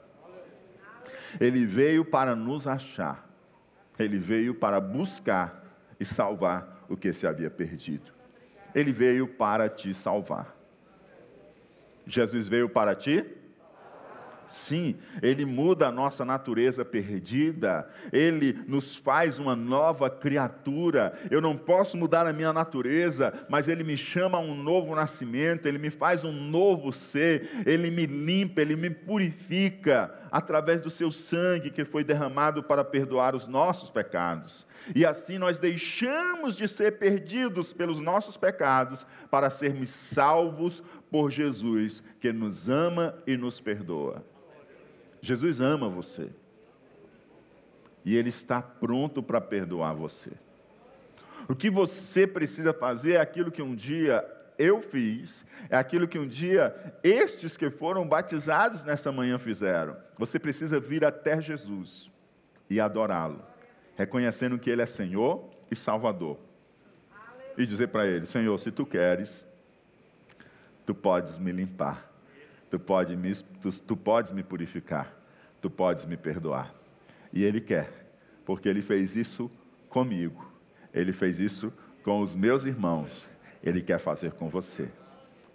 Ele 1.40 1.66
veio 1.66 2.04
para 2.04 2.37
nos 2.37 2.68
achar. 2.68 3.28
Ele 3.99 4.16
veio 4.16 4.54
para 4.54 4.80
buscar 4.80 5.64
e 5.99 6.04
salvar 6.04 6.87
o 6.88 6.96
que 6.96 7.12
se 7.12 7.26
havia 7.26 7.50
perdido. 7.50 8.12
Ele 8.73 8.92
veio 8.92 9.26
para 9.26 9.68
te 9.68 9.92
salvar. 9.92 10.56
Jesus 12.06 12.46
veio 12.46 12.68
para 12.68 12.94
ti 12.94 13.26
Sim, 14.47 14.97
Ele 15.23 15.45
muda 15.45 15.89
a 15.89 15.93
nossa 15.93 16.25
natureza 16.25 16.85
perdida, 16.85 17.89
Ele 18.13 18.59
nos 18.67 18.95
faz 18.95 19.39
uma 19.39 19.57
nova 19.57 20.11
criatura. 20.11 21.13
Eu 21.31 21.41
não 21.41 21.57
posso 21.57 21.97
mudar 21.97 22.27
a 22.27 22.33
minha 22.33 22.53
natureza, 22.53 23.33
mas 23.49 23.69
Ele 23.69 23.85
me 23.85 23.97
chama 23.97 24.39
a 24.39 24.41
um 24.41 24.55
novo 24.55 24.95
nascimento, 24.95 25.67
Ele 25.67 25.79
me 25.79 25.91
faz 25.91 26.25
um 26.25 26.33
novo 26.33 26.93
ser, 26.93 27.49
Ele 27.67 27.91
me 27.91 28.07
limpa, 28.07 28.61
Ele 28.61 28.77
me 28.77 28.91
purifica 28.91 30.15
através 30.31 30.81
do 30.81 30.91
Seu 30.91 31.11
sangue 31.11 31.71
que 31.71 31.85
foi 31.85 32.05
derramado 32.05 32.63
para 32.63 32.85
perdoar 32.85 33.35
os 33.35 33.47
nossos 33.47 33.91
pecados. 33.91 34.67
E 34.95 35.07
assim 35.07 35.39
nós 35.39 35.59
deixamos 35.59 36.57
de 36.57 36.69
ser 36.69 36.99
perdidos 36.99 37.73
pelos 37.73 38.01
nossos 38.01 38.37
pecados 38.37 39.07
para 39.31 39.51
sermos 39.51 39.91
salvos 39.91 40.83
por 41.11 41.31
Jesus, 41.31 42.03
que 42.21 42.33
nos 42.33 42.69
ama 42.69 43.15
e 43.27 43.37
nos 43.37 43.61
perdoa. 43.61 44.25
Jesus 45.25 45.59
ama 45.59 45.88
você. 45.88 46.28
E 48.04 48.14
Ele 48.14 48.28
está 48.28 48.61
pronto 48.61 49.23
para 49.23 49.40
perdoar 49.40 49.95
você. 49.95 50.33
O 51.49 51.54
que 51.54 51.71
você 51.71 52.26
precisa 52.26 52.75
fazer 52.75 53.12
é 53.12 53.21
aquilo 53.21 53.50
que 53.50 53.62
um 53.62 53.75
dia 53.75 54.23
eu 54.59 54.83
fiz, 54.83 55.45
é 55.71 55.76
aquilo 55.76 56.07
que 56.07 56.19
um 56.19 56.26
dia 56.26 56.95
estes 57.02 57.57
que 57.57 57.71
foram 57.71 58.07
batizados 58.07 58.85
nessa 58.85 59.11
manhã 59.11 59.38
fizeram. 59.38 59.97
Você 60.19 60.38
precisa 60.38 60.78
vir 60.78 61.07
até 61.07 61.40
Jesus 61.40 62.11
e 62.69 62.78
adorá-lo, 62.78 63.43
reconhecendo 63.97 64.59
que 64.59 64.69
Ele 64.69 64.83
é 64.83 64.87
Senhor 64.87 65.49
e 65.71 65.75
Salvador. 65.75 66.38
E 67.57 67.64
dizer 67.64 67.88
para 67.88 68.07
Ele: 68.07 68.26
Senhor, 68.26 68.57
se 68.59 68.71
tu 68.71 68.85
queres, 68.85 69.43
tu 70.85 70.95
podes 70.95 71.38
me 71.38 71.50
limpar 71.50 72.13
tu, 72.75 72.78
pode 72.81 73.16
me, 73.16 73.33
tu, 73.61 73.71
tu 73.83 73.97
podes 73.97 74.33
me 74.33 74.43
purificar, 74.43 75.14
tu 75.62 75.71
podes 75.71 76.04
me 76.07 76.16
perdoar. 76.16 76.75
E 77.33 77.45
Ele 77.45 77.61
quer, 77.61 77.88
porque 78.45 78.69
Ele 78.69 78.83
fez 78.83 79.14
isso 79.14 79.49
comigo, 79.88 80.45
Ele 80.93 81.12
fez 81.12 81.38
isso 81.38 81.73
com 82.02 82.21
os 82.21 82.35
meus 82.35 82.64
irmãos, 82.64 83.28
Ele 83.62 83.81
quer 83.81 83.99
fazer 83.99 84.33
com 84.33 84.49
você. 84.49 84.88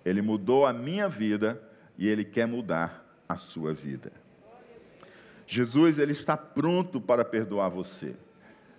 Ele 0.06 0.22
mudou 0.22 0.66
a 0.66 0.72
minha 0.72 1.10
vida 1.10 1.62
e 1.98 2.08
Ele 2.08 2.24
quer 2.24 2.48
mudar 2.48 3.06
a 3.28 3.36
sua 3.36 3.74
vida. 3.74 4.14
Jesus 5.46 5.98
ele 5.98 6.12
está 6.12 6.38
pronto 6.38 7.02
para 7.02 7.26
perdoar 7.26 7.70
você. 7.70 8.16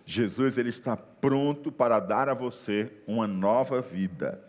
Jesus 0.07 0.57
ele 0.57 0.71
está 0.71 0.97
pronto 0.97 1.71
para 1.71 2.01
dar 2.01 2.29
a 2.29 2.35
você 2.35 2.91
uma 3.07 3.27
nova 3.27 3.83
vida, 3.83 4.41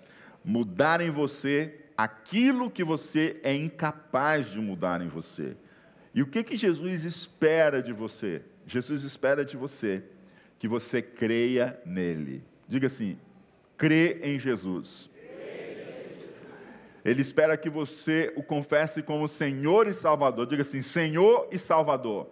mudar 0.46 1.02
em 1.02 1.10
você 1.10 1.81
aquilo 2.04 2.70
que 2.70 2.84
você 2.84 3.40
é 3.44 3.54
incapaz 3.54 4.48
de 4.48 4.60
mudar 4.60 5.02
em 5.02 5.08
você. 5.08 5.56
E 6.14 6.22
o 6.22 6.28
que, 6.28 6.44
que 6.44 6.58
Jesus 6.58 7.04
espera 7.04 7.82
de 7.82 7.94
você? 7.94 8.42
Jesus 8.66 9.04
espera 9.04 9.46
de 9.46 9.56
você 9.56 10.04
que 10.60 10.68
você 10.68 11.02
creia 11.02 11.80
nele. 11.86 12.44
Diga 12.68 12.88
assim: 12.88 13.18
crê 13.78 14.20
em 14.24 14.40
Jesus. 14.40 15.10
Ele 17.04 17.22
espera 17.22 17.58
que 17.58 17.70
você 17.70 18.32
o 18.36 18.44
confesse 18.44 19.02
como 19.02 19.28
Senhor 19.28 19.88
e 19.88 19.94
Salvador. 19.94 20.46
Diga 20.46 20.62
assim: 20.62 20.82
Senhor 20.82 21.48
e 21.52 21.58
Salvador. 21.58 22.30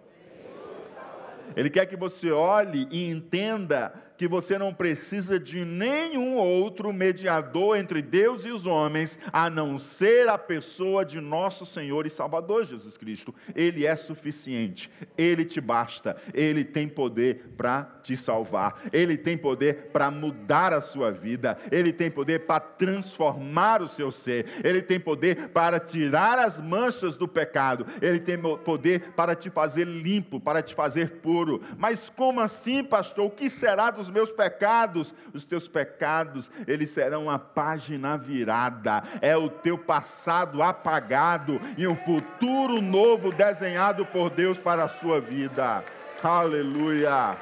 Ele 1.56 1.68
quer 1.68 1.86
que 1.86 1.96
você 1.96 2.30
olhe 2.30 2.86
e 2.90 3.10
entenda 3.10 3.92
que 4.20 4.28
você 4.28 4.58
não 4.58 4.74
precisa 4.74 5.40
de 5.40 5.64
nenhum 5.64 6.34
outro 6.34 6.92
mediador 6.92 7.78
entre 7.78 8.02
Deus 8.02 8.44
e 8.44 8.50
os 8.50 8.66
homens, 8.66 9.18
a 9.32 9.48
não 9.48 9.78
ser 9.78 10.28
a 10.28 10.36
pessoa 10.36 11.06
de 11.06 11.18
nosso 11.22 11.64
Senhor 11.64 12.04
e 12.04 12.10
Salvador 12.10 12.66
Jesus 12.66 12.98
Cristo. 12.98 13.34
Ele 13.54 13.86
é 13.86 13.96
suficiente, 13.96 14.90
ele 15.16 15.42
te 15.46 15.58
basta, 15.58 16.18
ele 16.34 16.64
tem 16.64 16.86
poder 16.86 17.54
para 17.56 17.82
te 18.02 18.14
salvar, 18.14 18.82
ele 18.92 19.16
tem 19.16 19.38
poder 19.38 19.88
para 19.90 20.10
mudar 20.10 20.74
a 20.74 20.82
sua 20.82 21.10
vida, 21.10 21.56
ele 21.72 21.90
tem 21.90 22.10
poder 22.10 22.40
para 22.40 22.60
transformar 22.60 23.80
o 23.80 23.88
seu 23.88 24.12
ser, 24.12 24.44
ele 24.62 24.82
tem 24.82 25.00
poder 25.00 25.48
para 25.48 25.80
tirar 25.80 26.38
as 26.38 26.60
manchas 26.60 27.16
do 27.16 27.26
pecado, 27.26 27.86
ele 28.02 28.20
tem 28.20 28.36
poder 28.36 29.12
para 29.12 29.34
te 29.34 29.48
fazer 29.48 29.86
limpo, 29.86 30.38
para 30.38 30.60
te 30.60 30.74
fazer 30.74 31.10
puro. 31.22 31.62
Mas 31.78 32.10
como 32.10 32.38
assim, 32.38 32.84
pastor? 32.84 33.24
O 33.24 33.30
que 33.30 33.48
será 33.48 33.90
dos 33.90 34.09
meus 34.10 34.30
pecados, 34.30 35.14
os 35.32 35.44
teus 35.44 35.68
pecados, 35.68 36.50
eles 36.66 36.90
serão 36.90 37.24
uma 37.24 37.38
página 37.38 38.16
virada, 38.16 39.02
é 39.20 39.36
o 39.36 39.48
teu 39.48 39.78
passado 39.78 40.62
apagado 40.62 41.60
e 41.76 41.86
um 41.86 41.96
futuro 41.96 42.80
novo 42.80 43.32
desenhado 43.32 44.04
por 44.06 44.30
Deus 44.30 44.58
para 44.58 44.84
a 44.84 44.88
sua 44.88 45.20
vida. 45.20 45.84
Aleluia! 46.22 47.36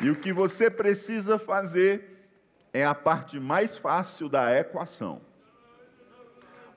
E 0.00 0.08
o 0.08 0.16
que 0.16 0.32
você 0.32 0.70
precisa 0.70 1.38
fazer 1.38 2.10
é 2.72 2.84
a 2.84 2.94
parte 2.94 3.38
mais 3.38 3.76
fácil 3.76 4.28
da 4.28 4.56
equação. 4.58 5.20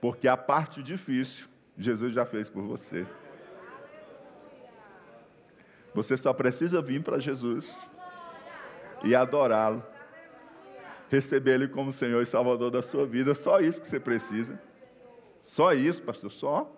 Porque 0.01 0.27
a 0.27 0.35
parte 0.35 0.83
difícil, 0.83 1.47
Jesus 1.77 2.13
já 2.13 2.25
fez 2.25 2.49
por 2.49 2.63
você. 2.63 3.05
Você 5.93 6.17
só 6.17 6.33
precisa 6.33 6.81
vir 6.81 7.03
para 7.03 7.19
Jesus 7.19 7.77
e 9.03 9.13
adorá-lo. 9.13 9.83
Receber 11.09 11.53
Ele 11.53 11.67
como 11.67 11.91
Senhor 11.91 12.21
e 12.21 12.25
Salvador 12.25 12.71
da 12.71 12.81
sua 12.81 13.05
vida. 13.05 13.35
Só 13.35 13.59
isso 13.59 13.81
que 13.81 13.87
você 13.87 13.99
precisa. 13.99 14.59
Só 15.43 15.73
isso, 15.73 16.01
pastor. 16.01 16.31
Só. 16.31 16.71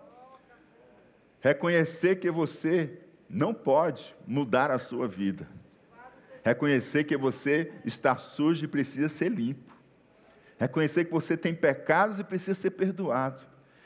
Reconhecer 1.40 2.16
que 2.16 2.30
você 2.30 2.98
não 3.28 3.54
pode 3.54 4.14
mudar 4.26 4.70
a 4.70 4.78
sua 4.78 5.08
vida. 5.08 5.48
Reconhecer 6.44 7.04
que 7.04 7.16
você 7.16 7.72
está 7.84 8.16
sujo 8.18 8.64
e 8.64 8.68
precisa 8.68 9.08
ser 9.08 9.30
limpo. 9.30 9.74
Reconhecer 10.58 11.06
que 11.06 11.12
você 11.12 11.36
tem 11.36 11.54
pecados 11.54 12.18
e 12.18 12.24
precisa 12.24 12.54
ser 12.54 12.70
perdoado. 12.70 13.40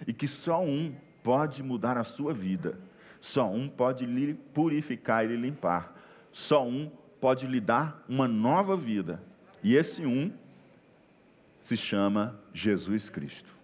E 0.07 0.13
que 0.13 0.27
só 0.27 0.61
um 0.63 0.95
pode 1.23 1.63
mudar 1.63 1.97
a 1.97 2.05
sua 2.05 2.33
vida 2.33 2.79
só 3.21 3.51
um 3.51 3.69
pode 3.69 4.07
lhe 4.07 4.35
purificar 4.35 5.25
e 5.25 5.29
lhe 5.29 5.37
limpar. 5.37 5.95
Só 6.33 6.67
um 6.67 6.91
pode 7.21 7.47
lhe 7.47 7.61
dar 7.61 8.03
uma 8.09 8.27
nova 8.27 8.77
vida. 8.77 9.23
E 9.63 9.77
esse 9.77 10.07
um 10.07 10.33
se 11.61 11.77
chama 11.77 12.41
Jesus 12.53 13.11
Cristo. 13.11 13.55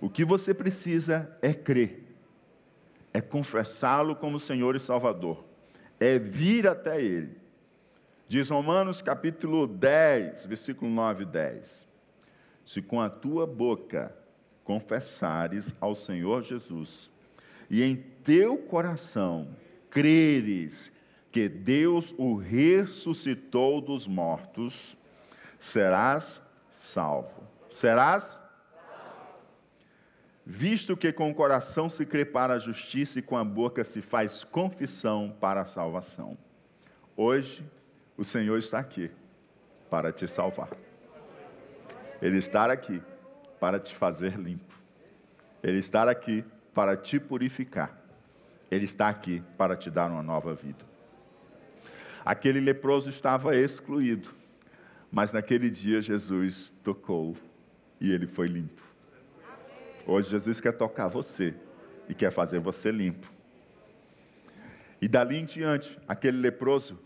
O 0.00 0.08
que 0.08 0.24
você 0.24 0.54
precisa 0.54 1.36
é 1.42 1.52
crer, 1.52 2.04
é 3.12 3.20
confessá-lo 3.20 4.14
como 4.14 4.38
Senhor 4.38 4.76
e 4.76 4.80
Salvador, 4.80 5.44
é 5.98 6.18
vir 6.18 6.68
até 6.68 7.02
Ele. 7.02 7.36
Diz 8.28 8.48
Romanos 8.48 9.02
capítulo 9.02 9.66
10, 9.66 10.46
versículo 10.46 10.90
9 10.90 11.24
e 11.24 11.26
10. 11.26 11.88
Se 12.64 12.80
com 12.80 13.00
a 13.00 13.10
tua 13.10 13.46
boca 13.46 14.14
confessares 14.62 15.74
ao 15.80 15.96
Senhor 15.96 16.42
Jesus 16.42 17.10
e 17.70 17.82
em 17.82 17.96
teu 17.96 18.56
coração 18.56 19.48
creres 19.90 20.92
que 21.30 21.48
Deus 21.48 22.14
o 22.16 22.36
ressuscitou 22.36 23.80
dos 23.80 24.06
mortos, 24.06 24.96
serás 25.58 26.42
salvo. 26.80 27.46
Serás 27.70 28.40
Visto 30.50 30.96
que 30.96 31.12
com 31.12 31.30
o 31.30 31.34
coração 31.34 31.90
se 31.90 32.06
crê 32.06 32.24
para 32.24 32.54
a 32.54 32.58
justiça 32.58 33.18
e 33.18 33.22
com 33.22 33.36
a 33.36 33.44
boca 33.44 33.84
se 33.84 34.00
faz 34.00 34.42
confissão 34.44 35.36
para 35.38 35.60
a 35.60 35.66
salvação. 35.66 36.38
Hoje, 37.14 37.62
o 38.16 38.24
Senhor 38.24 38.58
está 38.58 38.78
aqui 38.78 39.10
para 39.90 40.10
te 40.10 40.26
salvar. 40.26 40.70
Ele 42.22 42.38
está 42.38 42.64
aqui 42.72 43.02
para 43.60 43.78
te 43.78 43.94
fazer 43.94 44.38
limpo. 44.38 44.74
Ele 45.62 45.80
está 45.80 46.08
aqui 46.10 46.42
para 46.78 46.96
te 46.96 47.18
purificar. 47.18 47.92
Ele 48.70 48.84
está 48.84 49.08
aqui 49.08 49.42
para 49.56 49.76
te 49.76 49.90
dar 49.90 50.08
uma 50.08 50.22
nova 50.22 50.54
vida. 50.54 50.84
Aquele 52.24 52.60
leproso 52.60 53.10
estava 53.10 53.56
excluído, 53.56 54.30
mas 55.10 55.32
naquele 55.32 55.70
dia 55.70 56.00
Jesus 56.00 56.72
tocou 56.84 57.36
e 58.00 58.12
ele 58.12 58.28
foi 58.28 58.46
limpo. 58.46 58.80
Hoje 60.06 60.30
Jesus 60.30 60.60
quer 60.60 60.70
tocar 60.70 61.08
você 61.08 61.52
e 62.08 62.14
quer 62.14 62.30
fazer 62.30 62.60
você 62.60 62.92
limpo. 62.92 63.28
E 65.02 65.08
dali 65.08 65.36
em 65.36 65.44
diante, 65.44 65.98
aquele 66.06 66.38
leproso 66.38 66.96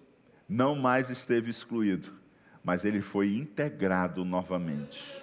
não 0.46 0.74
mais 0.74 1.08
esteve 1.08 1.50
excluído, 1.50 2.12
mas 2.62 2.84
ele 2.84 3.00
foi 3.00 3.34
integrado 3.34 4.22
novamente. 4.22 5.18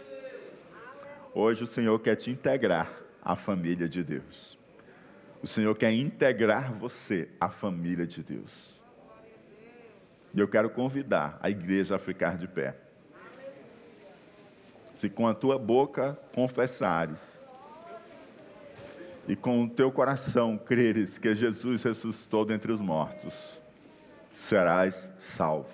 Hoje 1.36 1.66
o 1.66 1.68
Senhor 1.68 2.00
quer 2.00 2.16
te 2.16 2.32
integrar 2.32 3.09
a 3.30 3.36
família 3.36 3.88
de 3.88 4.04
Deus. 4.04 4.58
O 5.40 5.46
Senhor 5.46 5.76
quer 5.78 5.94
integrar 5.94 6.74
você 6.74 7.30
à 7.40 7.48
família 7.48 8.08
de 8.08 8.24
Deus. 8.24 8.82
E 10.34 10.40
eu 10.40 10.48
quero 10.48 10.68
convidar 10.72 11.38
a 11.40 11.48
igreja 11.48 11.96
a 11.96 12.00
ficar 12.00 12.38
de 12.38 12.48
pé. 12.48 12.76
se 14.96 15.12
com 15.12 15.28
a 15.28 15.34
tua 15.36 15.60
boca 15.60 16.18
confessares 16.34 17.40
e 19.28 19.36
com 19.36 19.64
o 19.64 19.70
teu 19.70 19.92
coração 19.92 20.58
creres 20.58 21.20
que 21.20 21.36
Jesus 21.36 21.84
ressuscitou 21.84 22.44
dentre 22.44 22.72
os 22.72 22.82
mortos, 22.82 23.34
serás 24.34 25.12
salvo, 25.20 25.70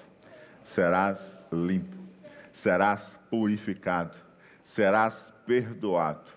serás 0.62 1.38
limpo, 1.52 1.98
serás 2.52 3.18
purificado, 3.30 4.18
serás 4.62 5.34
perdoado, 5.46 6.35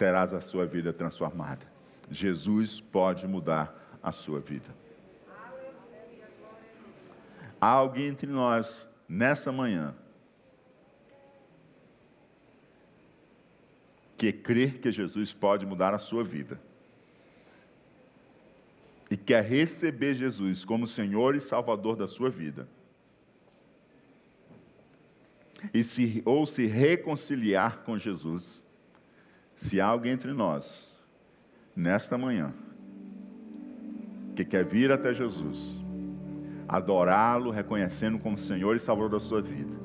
terás 0.00 0.32
a 0.32 0.40
sua 0.40 0.64
vida 0.64 0.94
transformada. 0.94 1.70
Jesus 2.10 2.80
pode 2.80 3.28
mudar 3.28 3.98
a 4.02 4.10
sua 4.10 4.40
vida. 4.40 4.74
Há 7.60 7.68
alguém 7.68 8.06
entre 8.06 8.26
nós 8.26 8.88
nessa 9.06 9.52
manhã 9.52 9.94
que 14.16 14.32
crer 14.32 14.78
que 14.78 14.90
Jesus 14.90 15.34
pode 15.34 15.66
mudar 15.66 15.92
a 15.92 15.98
sua 15.98 16.24
vida 16.24 16.58
e 19.10 19.18
quer 19.18 19.44
receber 19.44 20.14
Jesus 20.14 20.64
como 20.64 20.86
Senhor 20.86 21.34
e 21.34 21.40
Salvador 21.40 21.96
da 21.96 22.06
sua 22.06 22.30
vida, 22.30 22.66
e 25.74 25.84
se, 25.84 26.22
ou 26.24 26.46
se 26.46 26.64
reconciliar 26.64 27.82
com 27.84 27.98
Jesus, 27.98 28.59
se 29.60 29.80
há 29.80 29.86
alguém 29.86 30.12
entre 30.12 30.32
nós, 30.32 30.88
nesta 31.76 32.18
manhã, 32.18 32.52
que 34.34 34.44
quer 34.44 34.64
vir 34.64 34.90
até 34.90 35.14
Jesus, 35.14 35.78
adorá-lo, 36.66 37.50
reconhecendo 37.50 38.18
como 38.18 38.36
Senhor 38.36 38.74
e 38.74 38.78
Salvador 38.78 39.10
da 39.10 39.20
sua 39.20 39.40
vida, 39.40 39.78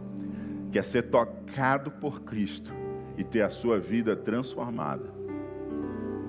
quer 0.72 0.84
ser 0.84 1.04
tocado 1.04 1.92
por 1.92 2.22
Cristo, 2.22 2.74
e 3.18 3.24
ter 3.24 3.42
a 3.42 3.50
sua 3.50 3.80
vida 3.80 4.16
transformada. 4.16 5.06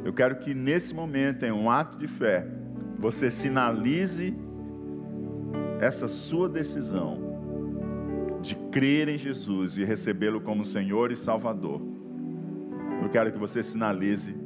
Eu 0.04 0.12
quero 0.12 0.36
que 0.36 0.54
nesse 0.54 0.94
momento, 0.94 1.44
em 1.44 1.50
um 1.50 1.70
ato 1.70 1.98
de 1.98 2.06
fé, 2.06 2.46
você 2.98 3.30
sinalize 3.30 4.36
essa 5.80 6.08
sua 6.08 6.48
decisão 6.48 7.18
de 8.40 8.54
crer 8.70 9.08
em 9.08 9.18
Jesus 9.18 9.76
e 9.76 9.84
recebê-lo 9.84 10.40
como 10.40 10.64
Senhor 10.64 11.10
e 11.10 11.16
Salvador. 11.16 11.95
Eu 13.06 13.10
quero 13.10 13.30
que 13.30 13.38
você 13.38 13.62
sinalize 13.62 14.36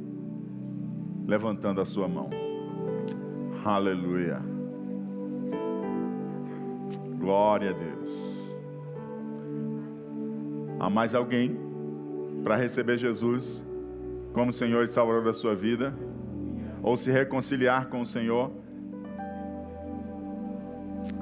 levantando 1.25 1.81
a 1.81 1.85
sua 1.85 2.07
mão. 2.07 2.29
Aleluia. 3.65 4.39
Glória 7.17 7.71
a 7.71 7.73
Deus. 7.73 8.11
Há 10.79 10.91
mais 10.91 11.15
alguém? 11.15 11.71
para 12.43 12.55
receber 12.55 12.97
Jesus 12.97 13.63
como 14.33 14.51
Senhor 14.51 14.83
e 14.85 14.87
Salvador 14.87 15.23
da 15.23 15.33
sua 15.33 15.55
vida, 15.55 15.93
ou 16.81 16.95
se 16.97 17.11
reconciliar 17.11 17.87
com 17.87 18.01
o 18.01 18.05
Senhor. 18.05 18.51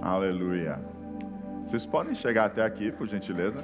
Aleluia. 0.02 0.80
Vocês 1.65 1.86
podem 1.86 2.13
chegar 2.13 2.45
até 2.45 2.63
aqui, 2.63 2.91
por 2.91 3.08
gentileza? 3.08 3.58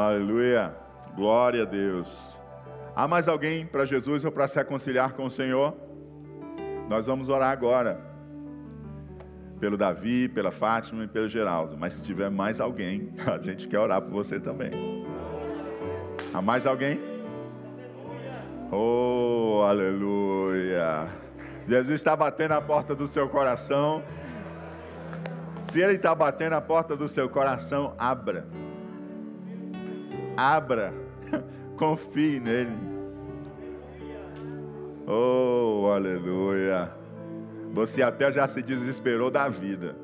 Aleluia. 0.00 0.74
Glória 1.14 1.62
a 1.62 1.66
Deus. 1.66 2.34
Há 2.96 3.06
mais 3.06 3.28
alguém 3.28 3.66
para 3.66 3.84
Jesus 3.84 4.24
ou 4.24 4.32
para 4.32 4.48
se 4.48 4.56
reconciliar 4.56 5.12
com 5.12 5.26
o 5.26 5.30
Senhor? 5.30 5.76
Nós 6.88 7.04
vamos 7.04 7.28
orar 7.28 7.50
agora. 7.50 8.00
Pelo 9.60 9.76
Davi, 9.76 10.26
pela 10.26 10.50
Fátima 10.50 11.04
e 11.04 11.06
pelo 11.06 11.28
Geraldo. 11.28 11.76
Mas 11.76 11.92
se 11.92 12.02
tiver 12.02 12.30
mais 12.30 12.62
alguém, 12.62 13.12
a 13.30 13.36
gente 13.44 13.68
quer 13.68 13.78
orar 13.78 14.00
por 14.00 14.10
você 14.10 14.40
também. 14.40 14.70
Há 16.32 16.40
mais 16.40 16.66
alguém? 16.66 16.98
Oh, 18.72 19.62
aleluia. 19.66 21.08
Jesus 21.68 21.96
está 21.96 22.16
batendo 22.16 22.52
a 22.52 22.60
porta 22.62 22.94
do 22.94 23.06
seu 23.06 23.28
coração. 23.28 24.02
Se 25.70 25.82
Ele 25.82 25.96
está 25.96 26.14
batendo 26.14 26.54
a 26.54 26.60
porta 26.60 26.96
do 26.96 27.06
seu 27.06 27.28
coração, 27.28 27.94
abra 27.98 28.46
abra, 30.36 30.92
confie 31.76 32.40
nele. 32.40 32.76
Oh, 35.06 35.90
aleluia. 35.92 36.92
Você 37.72 38.02
até 38.02 38.30
já 38.30 38.46
se 38.46 38.62
desesperou 38.62 39.30
da 39.30 39.48
vida. 39.48 39.96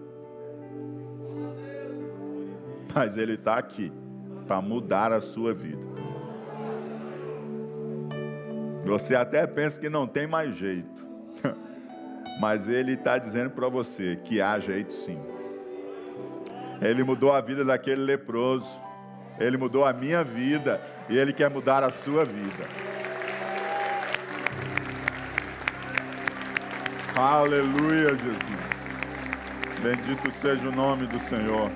Mas 2.94 3.16
Ele 3.16 3.34
está 3.34 3.56
aqui 3.56 3.92
para 4.46 4.60
mudar 4.60 5.12
a 5.12 5.20
sua 5.20 5.52
vida. 5.52 5.84
Você 8.84 9.14
até 9.14 9.46
pensa 9.46 9.80
que 9.80 9.88
não 9.88 10.06
tem 10.06 10.26
mais 10.26 10.56
jeito. 10.56 11.06
Mas 12.40 12.68
Ele 12.68 12.92
está 12.92 13.18
dizendo 13.18 13.50
para 13.50 13.68
você 13.68 14.16
que 14.24 14.40
há 14.40 14.58
jeito 14.58 14.92
sim. 14.92 15.18
Ele 16.80 17.02
mudou 17.02 17.32
a 17.32 17.40
vida 17.40 17.64
daquele 17.64 18.02
leproso. 18.02 18.85
Ele 19.38 19.56
mudou 19.56 19.84
a 19.84 19.92
minha 19.92 20.24
vida 20.24 20.80
e 21.08 21.16
Ele 21.16 21.32
quer 21.32 21.50
mudar 21.50 21.82
a 21.82 21.90
sua 21.90 22.24
vida. 22.24 22.64
Aleluia, 27.14 28.10
Jesus. 28.10 28.66
Bendito 29.82 30.32
seja 30.40 30.68
o 30.68 30.72
nome 30.72 31.06
do 31.06 31.18
Senhor. 31.28 31.70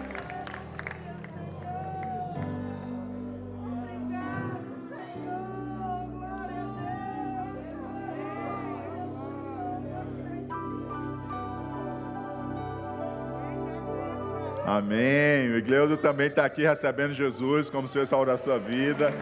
Amém. 14.67 15.20
Igleudo 15.61 15.99
também 15.99 16.29
está 16.29 16.45
aqui 16.47 16.63
recebendo 16.63 17.13
Jesus 17.13 17.69
como 17.69 17.87
Senhor 17.87 18.07
Salvador 18.07 18.39
da 18.39 18.43
sua 18.43 18.59
vida. 18.59 19.13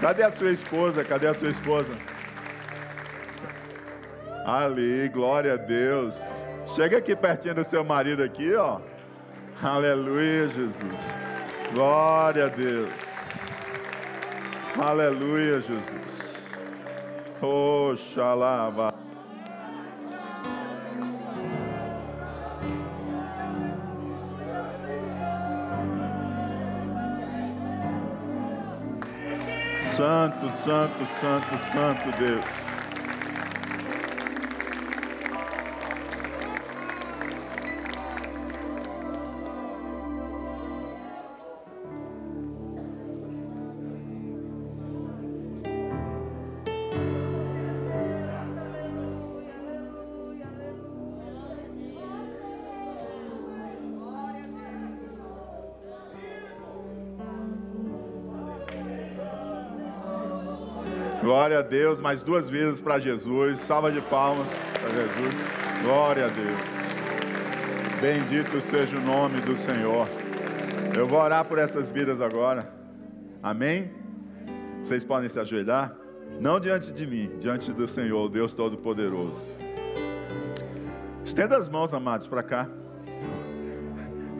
Cadê 0.00 0.22
a 0.22 0.30
sua 0.30 0.50
esposa? 0.50 1.04
Cadê 1.04 1.26
a 1.26 1.34
sua 1.34 1.50
esposa? 1.50 1.92
Ali, 4.46 5.10
glória 5.10 5.54
a 5.54 5.56
Deus. 5.56 6.14
Chega 6.74 6.96
aqui 6.96 7.14
pertinho 7.14 7.54
do 7.54 7.64
seu 7.64 7.84
marido 7.84 8.22
aqui, 8.22 8.54
ó. 8.54 8.80
Aleluia, 9.62 10.48
Jesus. 10.48 10.96
Glória 11.74 12.46
a 12.46 12.48
Deus. 12.48 12.90
Aleluia, 14.78 15.60
Jesus. 15.60 16.40
Oxalá. 17.42 18.89
Santo, 30.00 30.48
santo, 30.64 31.04
santo, 31.20 31.58
santo 31.70 32.10
Deus. 32.18 32.69
Glória 61.50 61.66
a 61.66 61.68
Deus, 61.68 62.00
mais 62.00 62.22
duas 62.22 62.48
vidas 62.48 62.80
para 62.80 63.00
Jesus. 63.00 63.58
Salva 63.58 63.90
de 63.90 64.00
palmas 64.02 64.46
para 64.80 64.88
Jesus. 64.88 65.34
Glória 65.82 66.26
a 66.26 66.28
Deus. 66.28 68.00
Bendito 68.00 68.60
seja 68.60 68.96
o 68.96 69.00
nome 69.00 69.40
do 69.40 69.56
Senhor. 69.56 70.06
Eu 70.96 71.08
vou 71.08 71.18
orar 71.18 71.44
por 71.44 71.58
essas 71.58 71.90
vidas 71.90 72.20
agora. 72.20 72.72
Amém? 73.42 73.90
Vocês 74.80 75.02
podem 75.02 75.28
se 75.28 75.40
ajoelhar? 75.40 75.92
Não 76.38 76.60
diante 76.60 76.92
de 76.92 77.04
mim, 77.04 77.32
diante 77.40 77.72
do 77.72 77.88
Senhor, 77.88 78.28
Deus 78.28 78.54
Todo-Poderoso. 78.54 79.34
Estenda 81.24 81.56
as 81.56 81.68
mãos, 81.68 81.92
amados, 81.92 82.28
para 82.28 82.44
cá. 82.44 82.68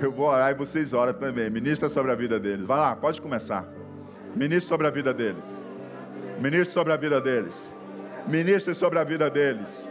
Eu 0.01 0.13
vou 0.13 0.29
orar 0.29 0.53
e 0.53 0.55
vocês 0.55 0.93
oram 0.93 1.13
também. 1.13 1.51
Ministra 1.51 1.89
sobre 1.89 2.13
a 2.13 2.15
vida 2.15 2.39
deles. 2.39 2.65
Vai 2.65 2.79
lá, 2.79 2.95
pode 2.95 3.21
começar. 3.21 3.67
Ministra 4.37 4.69
sobre 4.69 4.87
a 4.87 4.91
vida 4.91 5.13
deles. 5.13 5.70
Ministre 6.41 6.73
sobre 6.73 6.93
a 6.95 6.97
vida 6.97 7.21
deles. 7.21 7.55
Ministre 8.27 8.73
sobre 8.75 8.99
a 8.99 9.05
vida 9.05 9.29
deles. 9.29 9.87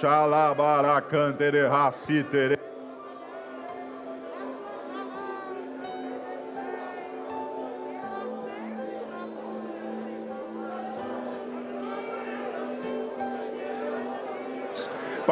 Xalabaracantere 0.00 1.68
racitere. 1.68 2.63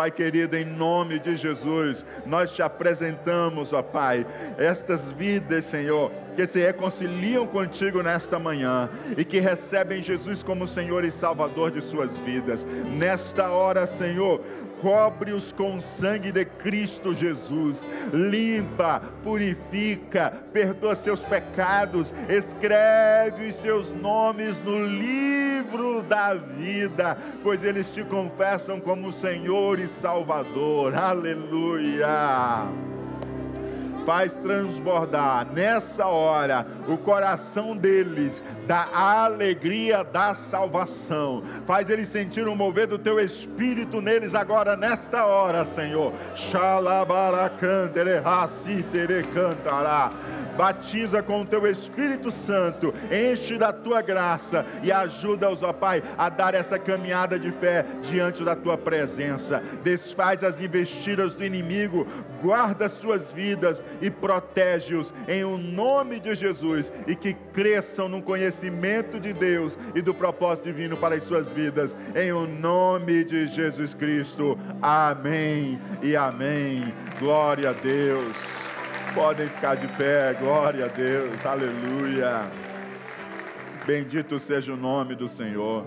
Pai 0.02 0.10
querido, 0.10 0.56
em 0.56 0.64
nome 0.64 1.20
de 1.20 1.36
Jesus, 1.36 2.04
nós 2.26 2.50
te 2.50 2.60
apresentamos, 2.60 3.72
ó 3.72 3.82
Pai, 3.82 4.26
estas 4.58 5.12
vidas, 5.12 5.64
Senhor, 5.66 6.10
que 6.34 6.44
se 6.44 6.58
reconciliam 6.58 7.46
contigo 7.46 8.02
nesta 8.02 8.36
manhã 8.36 8.90
e 9.16 9.24
que 9.24 9.38
recebem 9.38 10.02
Jesus 10.02 10.42
como 10.42 10.66
Senhor 10.66 11.04
e 11.04 11.12
Salvador 11.12 11.70
de 11.70 11.80
suas 11.80 12.18
vidas. 12.18 12.66
Nesta 12.98 13.48
hora, 13.50 13.86
Senhor, 13.86 14.40
cobre-os 14.82 15.52
com 15.52 15.76
o 15.76 15.80
sangue 15.80 16.32
de 16.32 16.44
Cristo 16.44 17.14
Jesus, 17.14 17.80
limpa, 18.12 19.00
purifica, 19.22 20.32
perdoa 20.52 20.96
seus 20.96 21.20
pecados, 21.20 22.12
escreve 22.28 23.50
os 23.50 23.56
seus 23.56 23.94
nomes 23.94 24.60
no 24.60 24.84
livro 24.84 26.02
da 26.02 26.34
vida, 26.34 27.16
pois 27.44 27.62
eles 27.62 27.94
te 27.94 28.02
confessam 28.02 28.80
como 28.80 29.12
Senhor 29.12 29.78
e 29.78 29.86
Salvador. 29.86 30.94
Aleluia 30.96 32.68
faz 34.04 34.34
transbordar 34.34 35.46
nessa 35.52 36.06
hora 36.06 36.66
o 36.86 36.96
coração 36.96 37.76
deles 37.76 38.42
da 38.66 38.88
alegria 38.92 40.02
da 40.04 40.34
salvação. 40.34 41.42
Faz 41.66 41.90
eles 41.90 42.08
sentir 42.08 42.46
o 42.48 42.56
mover 42.56 42.86
do 42.86 42.98
teu 42.98 43.18
espírito 43.20 44.00
neles 44.00 44.34
agora 44.34 44.76
nesta 44.76 45.24
hora, 45.24 45.64
Senhor. 45.64 46.12
Xalabaracandere, 46.34 48.22
cantará 49.32 50.10
batiza 50.56 51.22
com 51.22 51.42
o 51.42 51.46
teu 51.46 51.66
Espírito 51.66 52.30
Santo, 52.30 52.94
enche 53.10 53.56
da 53.58 53.72
tua 53.72 54.02
graça 54.02 54.64
e 54.82 54.92
ajuda-os, 54.92 55.62
ó 55.62 55.72
Pai, 55.72 56.02
a 56.16 56.28
dar 56.28 56.54
essa 56.54 56.78
caminhada 56.78 57.38
de 57.38 57.50
fé 57.52 57.84
diante 58.02 58.44
da 58.44 58.54
tua 58.54 58.76
presença. 58.76 59.62
Desfaz 59.82 60.44
as 60.44 60.60
investidas 60.60 61.34
do 61.34 61.44
inimigo, 61.44 62.06
guarda 62.42 62.88
suas 62.88 63.30
vidas 63.30 63.82
e 64.00 64.10
protege-os 64.10 65.12
em 65.28 65.44
o 65.44 65.56
nome 65.56 66.20
de 66.20 66.34
Jesus 66.34 66.90
e 67.06 67.14
que 67.14 67.34
cresçam 67.52 68.08
no 68.08 68.22
conhecimento 68.22 69.18
de 69.18 69.32
Deus 69.32 69.76
e 69.94 70.02
do 70.02 70.14
propósito 70.14 70.64
divino 70.64 70.96
para 70.96 71.14
as 71.14 71.22
suas 71.22 71.52
vidas, 71.52 71.96
em 72.14 72.32
o 72.32 72.46
nome 72.46 73.24
de 73.24 73.46
Jesus 73.46 73.94
Cristo. 73.94 74.58
Amém 74.80 75.80
e 76.02 76.16
amém. 76.16 76.92
Glória 77.18 77.70
a 77.70 77.72
Deus. 77.72 78.61
Podem 79.14 79.46
ficar 79.46 79.74
de 79.76 79.86
pé, 79.88 80.32
glória 80.40 80.86
a 80.86 80.88
Deus, 80.88 81.44
aleluia. 81.44 82.50
Bendito 83.86 84.38
seja 84.38 84.72
o 84.72 84.76
nome 84.76 85.14
do 85.14 85.28
Senhor. 85.28 85.84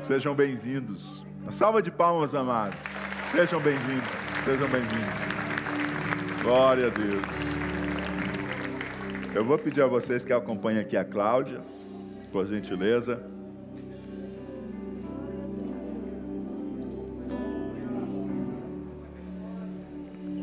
Sejam 0.00 0.34
bem-vindos. 0.34 1.26
Salva 1.50 1.82
de 1.82 1.90
palmas, 1.90 2.34
amados. 2.34 2.78
Sejam 3.32 3.60
bem-vindos, 3.60 4.08
sejam 4.46 4.66
bem-vindos. 4.68 6.40
Glória 6.42 6.86
a 6.86 6.90
Deus. 6.90 7.22
Eu 9.34 9.44
vou 9.44 9.58
pedir 9.58 9.82
a 9.82 9.86
vocês 9.86 10.24
que 10.24 10.32
acompanhem 10.32 10.80
aqui 10.80 10.96
a 10.96 11.04
Cláudia, 11.04 11.60
por 12.32 12.46
gentileza. 12.46 13.22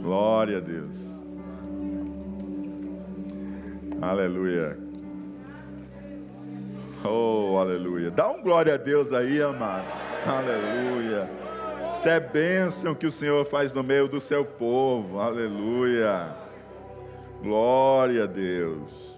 Glória 0.04 0.58
a 0.58 0.62
Deus. 0.62 1.07
Aleluia. 4.08 4.78
Oh, 7.04 7.58
aleluia. 7.58 8.10
Dá 8.10 8.30
um 8.30 8.42
glória 8.42 8.76
a 8.76 8.78
Deus 8.78 9.12
aí, 9.12 9.42
amado. 9.42 9.86
Aleluia. 10.26 11.30
Isso 11.92 12.08
é 12.08 12.18
bênção 12.18 12.96
que 12.96 13.06
o 13.06 13.12
Senhor 13.12 13.46
faz 13.46 13.74
no 13.74 13.84
meio 13.84 14.08
do 14.08 14.22
seu 14.22 14.46
povo. 14.46 15.20
Aleluia. 15.20 16.34
Glória 17.42 18.24
a 18.24 18.28
Deus. 18.28 19.18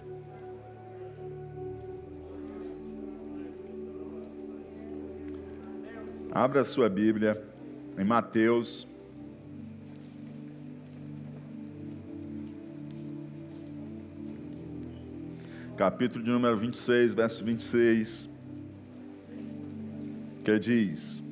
Abra 6.32 6.62
a 6.62 6.66
sua 6.66 6.90
Bíblia 6.90 7.40
em 7.96 8.04
Mateus 8.04 8.88
capítulo 15.80 16.22
de 16.22 16.30
número 16.30 16.58
26, 16.58 17.14
verso 17.14 17.42
26, 17.42 18.30
que 20.44 20.60
diz: 20.60 21.24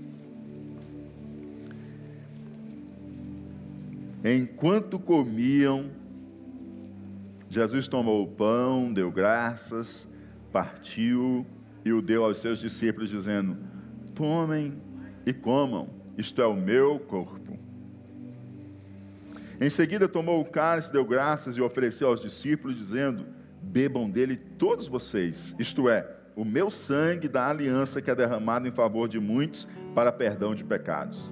Enquanto 4.24 4.98
comiam, 5.00 5.92
Jesus 7.50 7.90
tomou 7.90 8.24
o 8.24 8.28
pão, 8.28 8.94
deu 8.94 9.12
graças, 9.12 10.08
partiu 10.50 11.46
e 11.84 11.92
o 11.92 12.02
deu 12.02 12.24
aos 12.24 12.38
seus 12.38 12.58
discípulos, 12.58 13.10
dizendo: 13.10 13.58
Tomem 14.16 14.76
e 15.26 15.34
comam, 15.34 15.90
isto 16.18 16.42
é 16.42 16.48
o 16.48 16.56
meu 16.56 16.98
corpo. 17.00 17.60
Em 19.60 19.70
seguida 19.70 20.08
tomou 20.08 20.40
o 20.40 20.46
cálice, 20.46 20.94
deu 20.94 21.04
graças 21.04 21.58
e 21.58 21.62
ofereceu 21.62 22.08
aos 22.08 22.22
discípulos, 22.22 22.78
dizendo: 22.78 23.36
bebam 23.68 24.10
dele 24.10 24.36
todos 24.36 24.88
vocês, 24.88 25.56
isto 25.60 25.90
é, 25.90 26.08
o 26.36 26.46
meu 26.46 26.72
sangue 26.72 27.28
da 27.28 27.48
aliança 27.48 28.02
que 28.02 28.10
é 28.10 28.16
derramado 28.16 28.68
em 28.68 28.72
favor 28.72 29.08
de 29.08 29.20
muitos 29.20 29.68
para 29.94 30.12
perdão 30.12 30.56
de 30.56 30.64
pecados. 30.64 31.32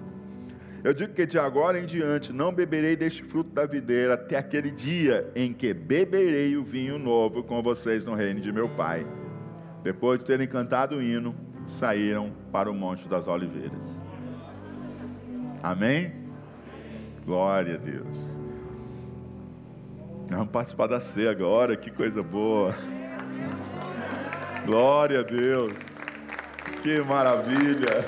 Eu 0.83 0.93
digo 0.93 1.13
que 1.13 1.25
de 1.25 1.39
agora 1.39 1.79
em 1.79 1.85
diante 1.85 2.31
não 2.31 2.53
beberei 2.53 2.95
deste 2.95 3.23
fruto 3.23 3.49
da 3.51 3.65
videira 3.65 4.13
até 4.13 4.37
aquele 4.37 4.69
dia 4.69 5.31
em 5.35 5.51
que 5.51 5.73
beberei 5.73 6.55
o 6.57 6.63
vinho 6.63 6.99
novo 6.99 7.43
com 7.43 7.61
vocês 7.63 8.03
no 8.03 8.13
reino 8.13 8.39
de 8.39 8.51
meu 8.51 8.69
Pai. 8.69 9.05
Depois 9.83 10.19
de 10.19 10.25
terem 10.25 10.47
cantado 10.47 10.97
o 10.97 11.01
hino, 11.01 11.35
saíram 11.65 12.31
para 12.51 12.69
o 12.69 12.73
Monte 12.73 13.07
das 13.07 13.27
Oliveiras. 13.27 13.99
Amém? 15.63 16.13
Glória 17.25 17.75
a 17.75 17.77
Deus. 17.77 18.34
Vamos 20.29 20.49
participar 20.49 20.87
da 20.87 20.99
ceia 20.99 21.29
agora, 21.31 21.77
que 21.77 21.91
coisa 21.91 22.23
boa. 22.23 22.73
Glória 24.65 25.19
a 25.19 25.23
Deus. 25.23 25.73
Que 26.81 26.99
maravilha. 27.01 28.03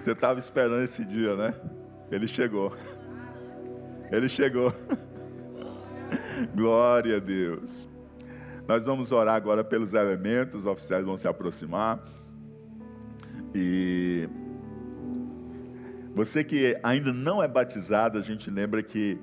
Você 0.00 0.10
estava 0.10 0.38
esperando 0.40 0.82
esse 0.82 1.04
dia, 1.04 1.36
né? 1.36 1.54
Ele 2.10 2.26
chegou. 2.26 2.76
Ele 4.10 4.28
chegou. 4.28 4.74
Glória 6.54 7.18
a 7.18 7.20
Deus. 7.20 7.88
Nós 8.66 8.82
vamos 8.82 9.12
orar 9.12 9.36
agora 9.36 9.62
pelos 9.62 9.94
elementos, 9.94 10.60
os 10.60 10.66
oficiais 10.66 11.04
vão 11.04 11.16
se 11.16 11.28
aproximar. 11.28 12.02
E 13.54 14.28
você 16.14 16.42
que 16.42 16.76
ainda 16.82 17.12
não 17.12 17.42
é 17.42 17.46
batizado, 17.46 18.18
a 18.18 18.22
gente 18.22 18.50
lembra 18.50 18.82
que 18.82 19.18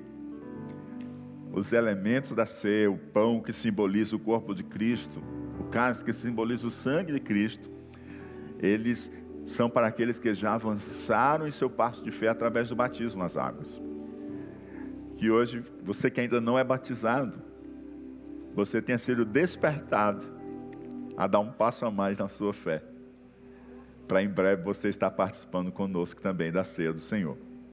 os 1.58 1.72
elementos 1.72 2.30
da 2.32 2.46
ceia, 2.46 2.90
o 2.90 2.96
pão 2.96 3.40
que 3.40 3.52
simboliza 3.52 4.16
o 4.16 4.18
corpo 4.18 4.54
de 4.54 4.62
Cristo, 4.62 5.22
o 5.58 5.64
cálice 5.64 6.04
que 6.04 6.12
simboliza 6.12 6.66
o 6.66 6.70
sangue 6.70 7.12
de 7.12 7.20
Cristo, 7.20 7.70
eles 8.58 9.10
são 9.44 9.68
para 9.68 9.86
aqueles 9.86 10.18
que 10.18 10.34
já 10.34 10.54
avançaram 10.54 11.46
em 11.46 11.50
seu 11.50 11.68
passo 11.68 12.02
de 12.02 12.10
fé 12.10 12.28
através 12.28 12.68
do 12.68 12.76
batismo 12.76 13.22
nas 13.22 13.36
águas. 13.36 13.80
Que 15.16 15.30
hoje, 15.30 15.64
você 15.82 16.10
que 16.10 16.20
ainda 16.20 16.40
não 16.40 16.58
é 16.58 16.62
batizado, 16.62 17.42
você 18.54 18.80
tenha 18.80 18.98
sido 18.98 19.24
despertado 19.24 20.26
a 21.16 21.26
dar 21.26 21.40
um 21.40 21.50
passo 21.50 21.84
a 21.84 21.90
mais 21.90 22.18
na 22.18 22.28
sua 22.28 22.52
fé. 22.52 22.82
Para 24.06 24.22
em 24.22 24.28
breve 24.28 24.62
você 24.62 24.88
estar 24.88 25.10
participando 25.10 25.72
conosco 25.72 26.20
também 26.20 26.52
da 26.52 26.62
ceia 26.62 26.92
do 26.92 27.00
Senhor. 27.00 27.47